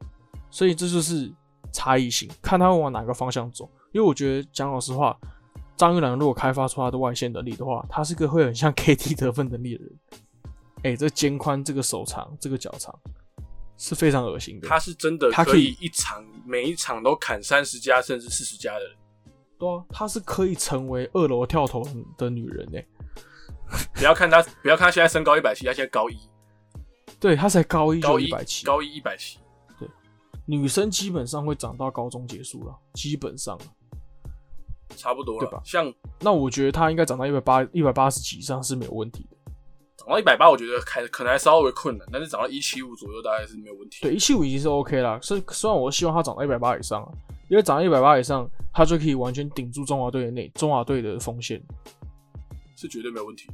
[0.51, 1.33] 所以这就是
[1.73, 3.70] 差异性，看他会往哪个方向走。
[3.93, 5.18] 因为我觉得讲老实话，
[5.77, 9.93] 张玉兰如果开发出他的外线能力的话，他是个会很像 KD 得分能力的人。
[10.85, 12.93] 哎、这肩宽，这个手长，这个脚长，
[13.77, 14.68] 是非常恶心的。
[14.68, 18.97] 他是真的可他可以以一场每一场都砍三十加甚至四十加的人。
[19.59, 21.85] 对啊，她是可以成为二楼跳投
[22.18, 22.85] 的女人哎、
[23.95, 26.16] 不要看他，不要看他现在身高一百七，他现在高一，
[27.18, 29.39] 对，他才高一就一百七，高一一百七。
[29.79, 29.89] 对
[30.47, 33.59] 女生基本上会长到高中结束了，基本上。
[34.95, 35.59] 差不多对吧。
[35.64, 39.37] 像那我觉得她应该长到一百八一百八十几以上是没有问题的。
[39.97, 44.03] 长到一百八，我觉得还可能还稍微困难，但是长到一七五左右，大概是没有问题。
[44.03, 45.18] 对，一七五已经是 OK 啦。
[45.23, 47.09] 虽虽然我希望她长到一百八以上啊，
[47.49, 51.62] 因为长到一百八以上，她就可以完全顶住中华队的内中华队的锋线。
[52.77, 53.49] 是绝对没有问题。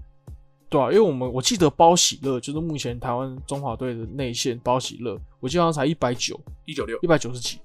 [0.70, 7.58] 对啊，因为我们我记得包喜乐就是目前台湾中华队的内线包喜乐，我记得好像才一百九，一九六一百九十几，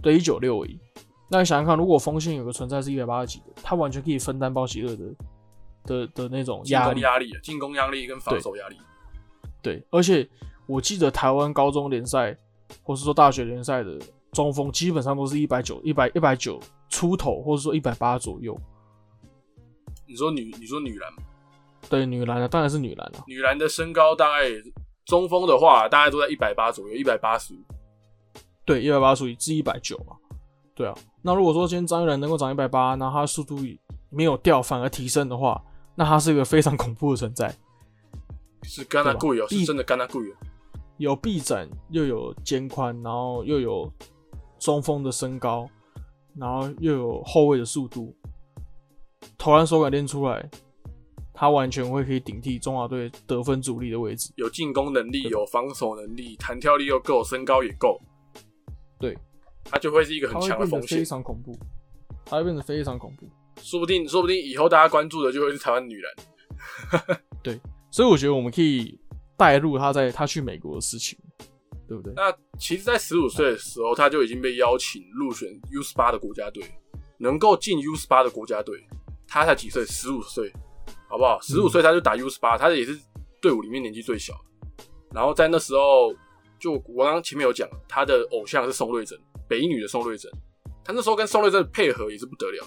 [0.00, 0.78] 对，一九六而已。
[1.28, 5.04] 那你想想看，如果锋线有个存在是一百八十几的，他完全可以分担包喜乐的
[5.84, 7.00] 的的那种压力。
[7.00, 8.76] 压力、进攻压力跟防守压力。
[9.60, 10.28] 对，而且
[10.66, 12.36] 我记得台湾高中联赛
[12.82, 13.98] 或是说大学联赛的
[14.30, 18.56] 中锋，基本上都是一百九、一百一百九出头，或者说一百八左右。
[20.06, 21.10] 你说女，你说女篮，
[21.88, 24.48] 对，女篮的当然是女篮了、女篮的身高大概
[25.04, 27.58] 中锋的话，大概都在一百八左右，一百八十五。
[28.64, 30.16] 对，一百八属于至一百九嘛。
[30.74, 33.58] 对啊，那如果说今天张玉兰能够长一百八，然后他速度
[34.10, 35.62] 没有掉，反而提升的话，
[35.94, 37.54] 那她是一个非常恐怖的存在。
[38.62, 40.34] 是干那贵哦，对吧是真的干那贵哦。
[40.96, 43.92] 有臂展，又有肩宽，然后又有
[44.58, 45.68] 中锋的身高，
[46.36, 48.16] 然后又有后卫的速度，
[49.36, 50.48] 投篮手感练出来，
[51.34, 54.32] 他完全会可以顶替中华队得分主力的位置。
[54.36, 58.00] 有进攻能力，有防守能力，弹跳力又够，身高也够，
[58.98, 59.18] 对，
[59.64, 61.04] 他就会是一个很强的风险非。
[61.04, 61.58] 常恐怖，
[62.24, 63.28] 他会变得非常恐怖。
[63.60, 67.60] 说不定，说不定以后大家关注的就会是台湾女篮。
[67.90, 68.98] 所以我觉得我们可以
[69.36, 71.16] 带入他在他去美国的事情，
[71.86, 72.12] 对不对？
[72.16, 76.64] 那其实，在十五岁的时候，他就已经被邀请入选 U 十八的国家队，
[77.18, 78.84] 能够进 U 十八的国家队，
[79.28, 79.84] 他才几岁？
[79.86, 80.52] 十五岁，
[81.14, 81.40] 好不好？
[81.40, 82.98] 十五岁他就打 U 十八，他也是
[83.40, 84.34] 队伍里面年纪最小。
[85.12, 86.12] 然后在那时候，
[86.58, 89.16] 就我刚刚前面有讲，他的偶像是宋瑞珍，
[89.48, 90.28] 北一女的宋瑞珍，
[90.84, 92.66] 他那时候跟宋瑞珍配合也是不得了，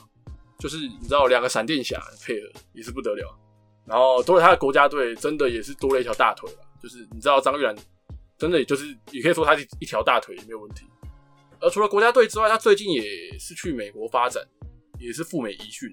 [0.58, 3.38] 就是你知道两个闪电侠配合也是不得了。
[3.86, 6.60] 然后多了他的国家队，真的也是多了一条大腿了。
[6.82, 7.76] 就是你知道张玉兰，
[8.38, 10.86] 真的也就是也可以说他是一条大腿也没有问题。
[11.60, 14.42] 而除了国家队之外，他最近也是去美国发展，
[14.98, 15.92] 也是赴美一训。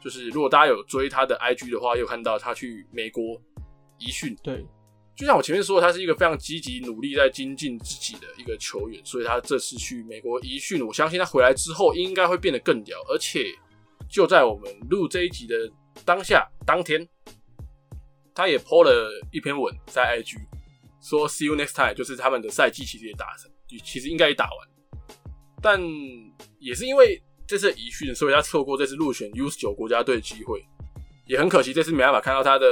[0.00, 3.40] 就是如果大家有追他的 IG 的话，有看到他去美国
[3.98, 4.36] 集训。
[4.42, 4.64] 对，
[5.16, 12.96] 就像我前面说的，他是一个非常积极努力在精进自己的一个球员，所以他这次去美国集训，我相信他回来之后应该会变得更屌。
[13.08, 13.52] 而且
[14.08, 15.54] 就在我们录这一集的
[16.04, 17.06] 当下当天，
[18.34, 20.36] 他也 po 了一篇文在 IG，
[21.02, 23.50] 说 “See you next time”，就是他们的赛季其实也打成，
[23.84, 24.68] 其实应该也打完，
[25.60, 25.80] 但
[26.60, 30.62] 也是因为这次移训，所以他错过这次入选 U 九国家队的机会，
[31.26, 32.66] 也很可惜这次没办法看到他的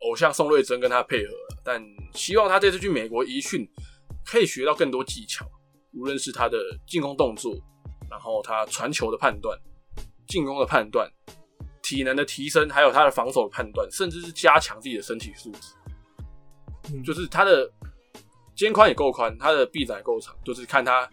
[0.00, 1.56] 偶像宋瑞珍跟他配合了。
[1.64, 1.80] 但
[2.12, 3.64] 希望他这次去美国移训，
[4.26, 5.46] 可以学到更多技巧，
[5.94, 6.58] 无论是他的
[6.88, 7.54] 进攻动作，
[8.10, 9.56] 然后他传球的判断、
[10.26, 11.08] 进攻的判断、
[11.80, 15.74] 体能的提升，还有他的防守的判断，甚至是加强自己的身体素质。
[16.92, 17.70] 嗯就是他的
[18.56, 21.08] 肩宽也够宽，他的臂展也够长，就是看他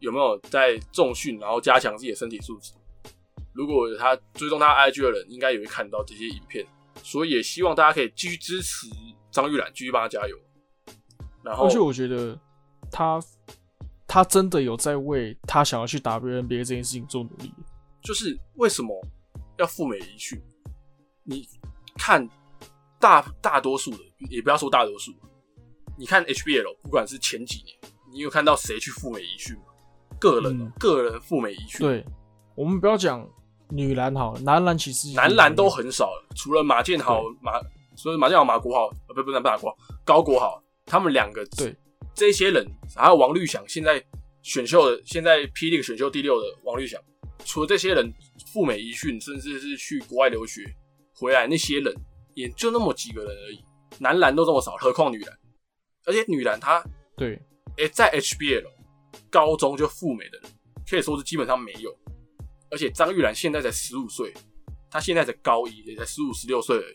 [0.00, 2.72] 有没有在重训，然后加强自己的身体素质。
[3.52, 6.64] 如果他追踪他 IG 的人，应该也会看到这些影片，
[7.02, 8.86] 所以也希望大家可以继续支持
[9.30, 10.38] 张玉兰，继续帮他加油。
[11.42, 12.38] 然后而且我觉得
[12.90, 13.20] 他
[14.06, 17.52] 他真的有在为他想要去 WNBA 这件事情做努力。
[18.00, 18.94] 就是为什么
[19.58, 20.40] 要赴美移训？
[21.24, 21.46] 你
[21.96, 22.28] 看
[23.00, 23.98] 大大多数的，
[24.30, 25.12] 也不要说大多数，
[25.98, 27.76] 你看 HBL，不管是前几年，
[28.12, 29.62] 你有看到谁去赴美移训吗？
[30.18, 32.04] 个人、个人赴美移训，对，
[32.54, 33.28] 我们不要讲
[33.70, 37.52] 女篮好了，男篮其实男篮都很少了，除了马建豪、马，
[37.96, 41.74] 所以马建豪、马国豪，呃，不不是马国豪，高国豪，他们两个对。
[42.14, 42.66] 这些人，
[42.96, 44.02] 还有王绿翔，现在
[44.42, 47.00] 选秀的，现在霹雳选秀第六的王绿翔，
[47.44, 48.12] 除了这些人
[48.52, 50.64] 赴美移训，甚至是去国外留学
[51.14, 51.94] 回来，那些人
[52.34, 53.62] 也就那么几个人而已，
[54.00, 55.38] 男篮都这么少，何况女篮？
[56.06, 56.82] 而且女篮她
[57.16, 57.40] 对。
[57.76, 58.64] 诶、在 HBL
[59.30, 60.50] 高中就赴美的人，
[60.88, 61.94] 可以说是基本上没有。
[62.70, 64.32] 而且张玉兰现在才十五岁，
[64.90, 66.94] 她现在才高一，也才十五十六岁而已，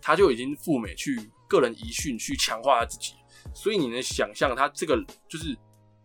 [0.00, 3.14] 她就已经赴美去个人移训，去强化她自己。
[3.54, 4.96] 所以你能想象，她这个
[5.28, 5.56] 就是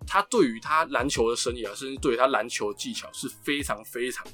[0.08, 4.26] 她对于她篮球的生涯，甚至对于她篮球技巧是非常非常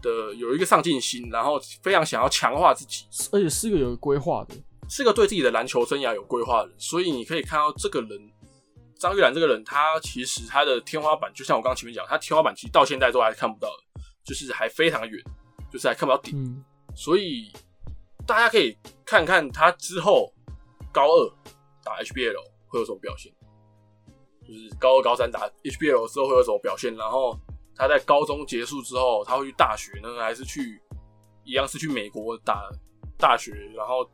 [0.00, 4.54] 的有一个上进心，然后非常想要强化自己，而且是一个有规划的。
[4.88, 8.30] 是个对自己的篮球生涯有规划的人，所以你可以看到这个人
[9.02, 15.20] 张玉兰这个人，他其实他的天花板，就像我刚刚前面讲，他天花板其实到现在都还看不到的，就是还非常远，
[15.72, 16.38] 就是还看不到顶。
[16.38, 17.50] 嗯，所以
[18.24, 20.32] 大家可以看看他之后
[20.92, 21.28] 高二
[21.82, 22.36] 打 HBL
[22.68, 23.32] 会有什么表现，
[24.46, 27.36] 就是高二高三打 HBL 之后会有什么表现，然后
[27.74, 30.80] 他在高中结束之后，他会去大学呢，还是去
[31.42, 32.70] 一样是去美国打
[33.18, 34.08] 大学，然后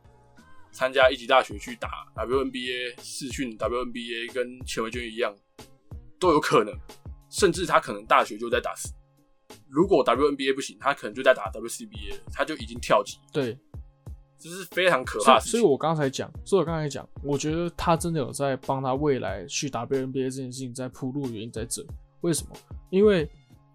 [0.71, 5.35] 参加一级大学去打 WNBA 试训 WNBA，跟钱维娟一样
[6.19, 6.73] 都有可能，
[7.29, 8.73] 甚至他可能大学就在打
[9.67, 13.57] 如果 WNBA 不行，他可能就在打 WCBA，他就已经跳级，对，
[14.37, 15.51] 这是非常可怕的事情。
[15.51, 21.85] 所以我刚才讲，所以我刚才讲，我觉得他真的有在帮他未来去 WNBA 这件事情在铺路，原因在这。
[22.21, 22.55] 为什么？
[22.89, 23.29] 因为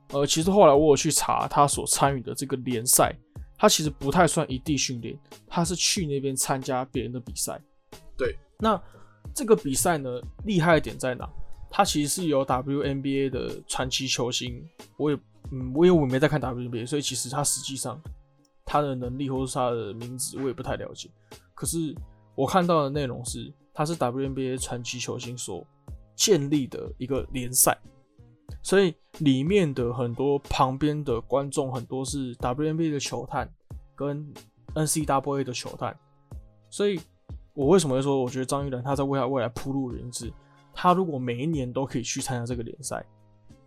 [0.09, 3.17] 呃，其实后来我有去查他所参与的这个联赛，
[3.57, 7.61] 他其实不太算一地训练，他是去那边参加别人的比赛。
[8.17, 8.81] 对，那
[9.35, 11.29] 这个比赛呢，厉害的点在哪？
[11.71, 14.65] 他其实是由 WNBA 的传奇球星，
[14.97, 15.19] 我也
[15.51, 18.01] 嗯，我因为我没在看 WNBA，所以其实他实际上
[18.65, 21.11] 他的能力或者是他的名字我也不太了解。
[21.55, 21.95] 可是
[22.35, 25.67] 我看到的内容是，他是 WNBA 传奇球星所
[26.15, 27.77] 建立的一个联赛，
[28.63, 33.49] 所以里面的很多旁边的观众很多是 WNBA 的球探
[33.95, 34.33] 跟
[34.75, 35.97] NCAA 的球探，
[36.71, 37.01] 所以
[37.53, 40.33] 我为什么会说我觉得张玉兰他在为他未来铺路的原因是，
[40.73, 43.05] 他如果每一年都可以去参加这个联赛，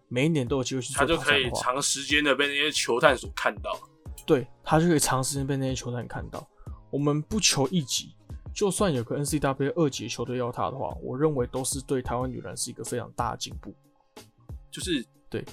[0.10, 3.78] 每一年都有机会去做他就可以长时间的被那些球探所看到。
[4.26, 6.46] 对他就可以长时间被那些球探看到。
[6.90, 8.14] 我们不求一级，
[8.54, 13.74] 就算有个 NCAA 二级球队要他的话，我认为都是对台湾女篮是一个非常大的进步。
[14.78, 15.44] 就是对，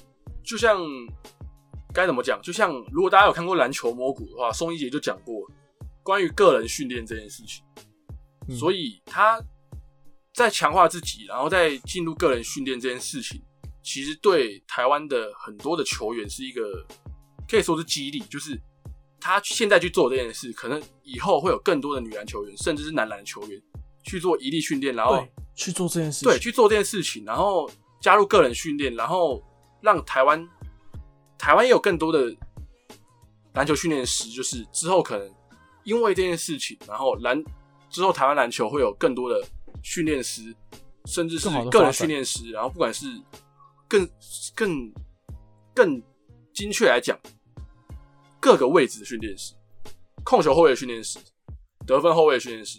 [0.44, 0.78] 就像
[1.94, 2.38] 该怎么讲？
[2.42, 5.50] 就像如果大家有看过篮球魔谷的话，宋一杰就讲过
[6.02, 7.64] 关于个人训练这件事情，
[8.48, 9.42] 嗯所以他
[10.34, 13.40] 在强化自己，然后再进入个人训练这件事情，
[13.82, 16.86] 其实对台湾的很多的球员是一个
[17.48, 18.60] 可以说是激励，就是
[19.18, 23.58] 他现在去做这件事，可能以后会有更多的女篮球员，甚至是男篮球员
[24.02, 26.28] 去做一力训练，然后，去做这件事情。
[26.28, 27.70] 对，去做这件事情，然后
[28.04, 29.42] 加入个人训练，然后
[29.80, 30.46] 让台湾
[31.38, 32.36] 台湾也有更多的
[33.54, 35.34] 篮球训练师，就是之后可能
[35.84, 37.42] 因为这件事情，然后篮
[37.88, 39.42] 之后台湾篮球会有更多的
[39.82, 40.54] 训练师，
[41.06, 43.06] 甚至是个人训练师，然后不管是
[43.88, 44.06] 更
[44.54, 44.92] 更
[45.74, 46.02] 更
[46.52, 47.18] 精确来讲，
[48.38, 49.54] 各个位置的训练师，
[50.22, 51.18] 控球后卫的训练师，
[51.86, 52.78] 得分后卫的训练师，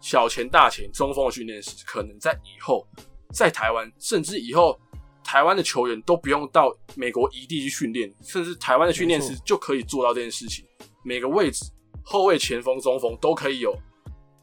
[0.00, 2.88] 小前、大前、中锋的训练师，可能在以后
[3.34, 4.78] 在台湾，甚至以后
[5.24, 10.64] 台湾的球员都不用到美国异地去训练，甚至台湾的训练师就可以做到这件事情。
[11.02, 11.64] 每个位置，
[12.04, 13.76] 后卫、前锋、中锋都可以有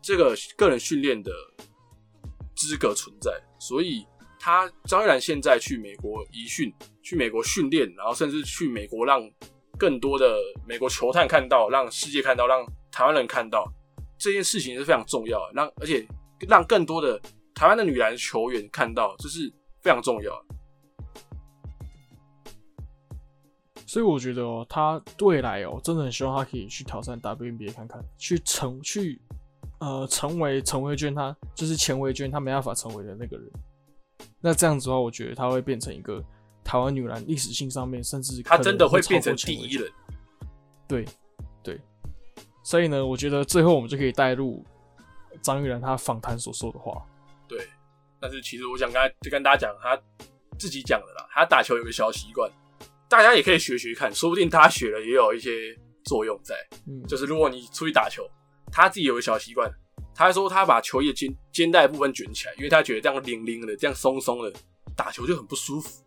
[0.02, 1.32] 这个个人训练的
[2.56, 4.06] 资格存在，所以
[4.40, 6.72] 他张玉兰现在去美国移训，
[7.02, 9.22] 去美国训练，然后甚至去美国让
[9.78, 10.36] 更多的
[10.68, 13.66] 美国球探看到，让世界看到，让台湾人看到
[14.20, 16.06] 这件事情是非常重要的，让而且
[16.48, 17.20] 让更多的
[17.62, 19.48] 台湾的女篮球员看到，这是
[19.84, 20.46] 非常重要的。
[23.86, 29.22] 所以我觉得哦，他未来哦，真的很希望他可以去挑战 WNBA 看看，去成去
[29.80, 33.48] 呃成为陈维娟他就是钱维娟他没办法成为的那个人。
[34.40, 36.20] 那这样子的话，我觉得他会变成一个
[36.64, 39.54] 台湾女篮历史性上面，甚至他真的会变成第。
[39.54, 39.88] 一人，
[40.88, 41.06] 对
[41.62, 41.80] 对，
[42.64, 44.66] 所以呢，我觉得最后我们就可以带入
[45.44, 47.06] 张玉兰她访谈所说的话。
[48.22, 48.30] 对。
[48.30, 50.00] 但是其实我想跟他就跟大家讲，他
[50.58, 52.50] 自己讲的啦，他打球有个小习惯，
[53.10, 56.56] 大家也可以学学看，说不定他学了也有一些作用在。
[56.88, 58.30] 嗯，就是如果你出去打球，
[58.72, 59.70] 他自己有个小习惯，
[60.14, 64.54] 他说他把球叶肩肩带部分卷起来，因为他觉得这样拎拎的，这样松松的
[64.96, 66.04] 打球就很不舒服。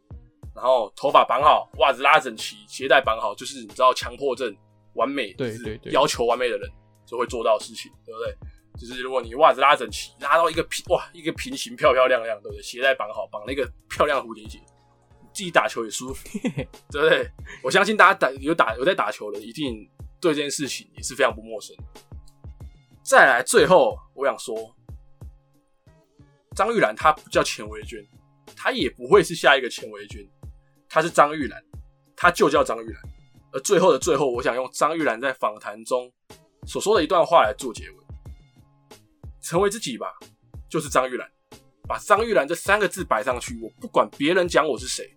[0.55, 4.57] 然后头发绑好，袜子拉整齐，鞋带绑好，就是你知道强迫症
[4.95, 6.71] 完美，就是对对对要求完美的人
[7.05, 8.33] 就会做到的事情，对不对？
[8.79, 12.63] 就是如果你袜子拉整齐，拉到一个平哇一个平行漂漂亮亮，对不对？
[12.63, 16.29] 鞋带绑好，绑了一个漂亮的蝴蝶结，你自己打球也舒服，
[16.91, 17.31] 对不对？
[17.63, 19.89] 我相信大家打有打有在打球的，一定
[20.21, 21.75] 对这件事情也是非常不陌生。
[23.03, 24.75] 再来，最后我想说，
[26.57, 28.05] 张玉兰她不叫钱维娟，
[28.57, 30.27] 她也不会是下一个钱维娟，
[30.89, 31.63] 她是张玉兰，
[32.17, 33.03] 她就叫张玉兰。
[33.53, 36.11] 而最后的最后，我想用张玉兰在访谈中
[36.67, 38.04] 所说的一段话来做结尾：
[39.45, 40.07] 成为自己吧，
[40.71, 41.31] 就是张玉兰。
[41.87, 45.17] 把张玉兰这三个字摆上去，我不管别人讲我是谁，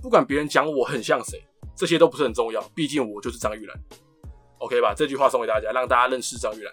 [0.00, 1.44] 不管别人讲我很像谁，
[1.74, 3.76] 这些都不是很重要，毕竟我就是张玉兰。
[4.58, 4.94] OK 吧？
[4.94, 6.72] 这句话送给大家，让大家认识张玉兰。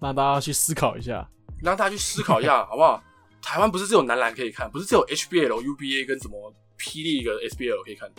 [0.00, 1.26] 那大家去思考一下。
[1.62, 3.02] 让大家去思考一下，好不好？
[3.40, 8.10] 台湾不是只有男篮可以看，不是只有 HBL、UBA 跟什么霹雳跟 SBL 可以看，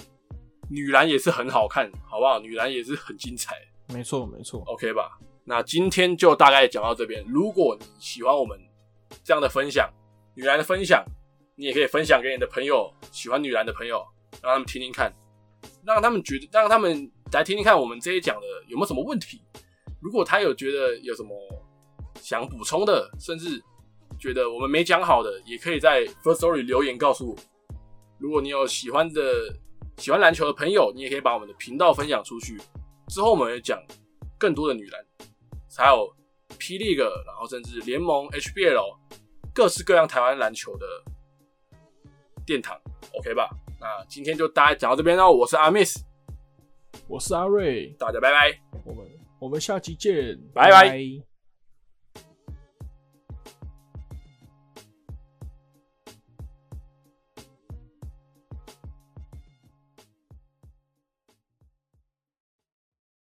[0.69, 2.39] 女篮也是很好看，好不好？
[2.39, 3.55] 女篮也是很精彩
[3.93, 5.19] 没错没错，，OK 吧？
[5.49, 7.25] 那今天就大概讲到这边。
[7.27, 8.55] 如果你喜欢我们
[9.23, 9.91] 这样的分享，
[10.35, 11.03] 女篮的分享，
[11.55, 14.05] 你也可以分享给你的朋友，喜欢女篮的朋友，
[14.43, 15.11] 让他们听听看，
[15.83, 19.41] 让他们觉得，让他们来听听看我们这些讲的有没有什么问题。
[19.99, 21.35] 如果他有觉得有什么
[22.21, 23.59] 想补充的，甚至
[24.19, 27.35] 觉得我们没讲好的，也可以在 First Story 留言告诉我。
[28.19, 29.51] 如果你有喜欢的
[29.97, 32.55] 喜欢篮球的朋友，你也可以把我们的频道分享出去。
[33.07, 33.81] 之后我们会讲
[34.37, 35.03] 更多的女篮，
[35.77, 36.13] 还有
[36.57, 38.97] 霹雳 e 然后甚至联盟 HBL，
[39.53, 40.85] 各式各样台湾篮球的
[42.45, 42.79] 殿堂
[43.13, 43.49] ，OK 吧？
[43.79, 45.31] 那今天就大家讲到这边喽。
[45.31, 46.03] 我是阿 Miss，
[47.07, 48.59] 我是阿瑞，大家拜拜。
[48.83, 49.07] 我们
[49.39, 51.28] 我们下期见，拜拜拜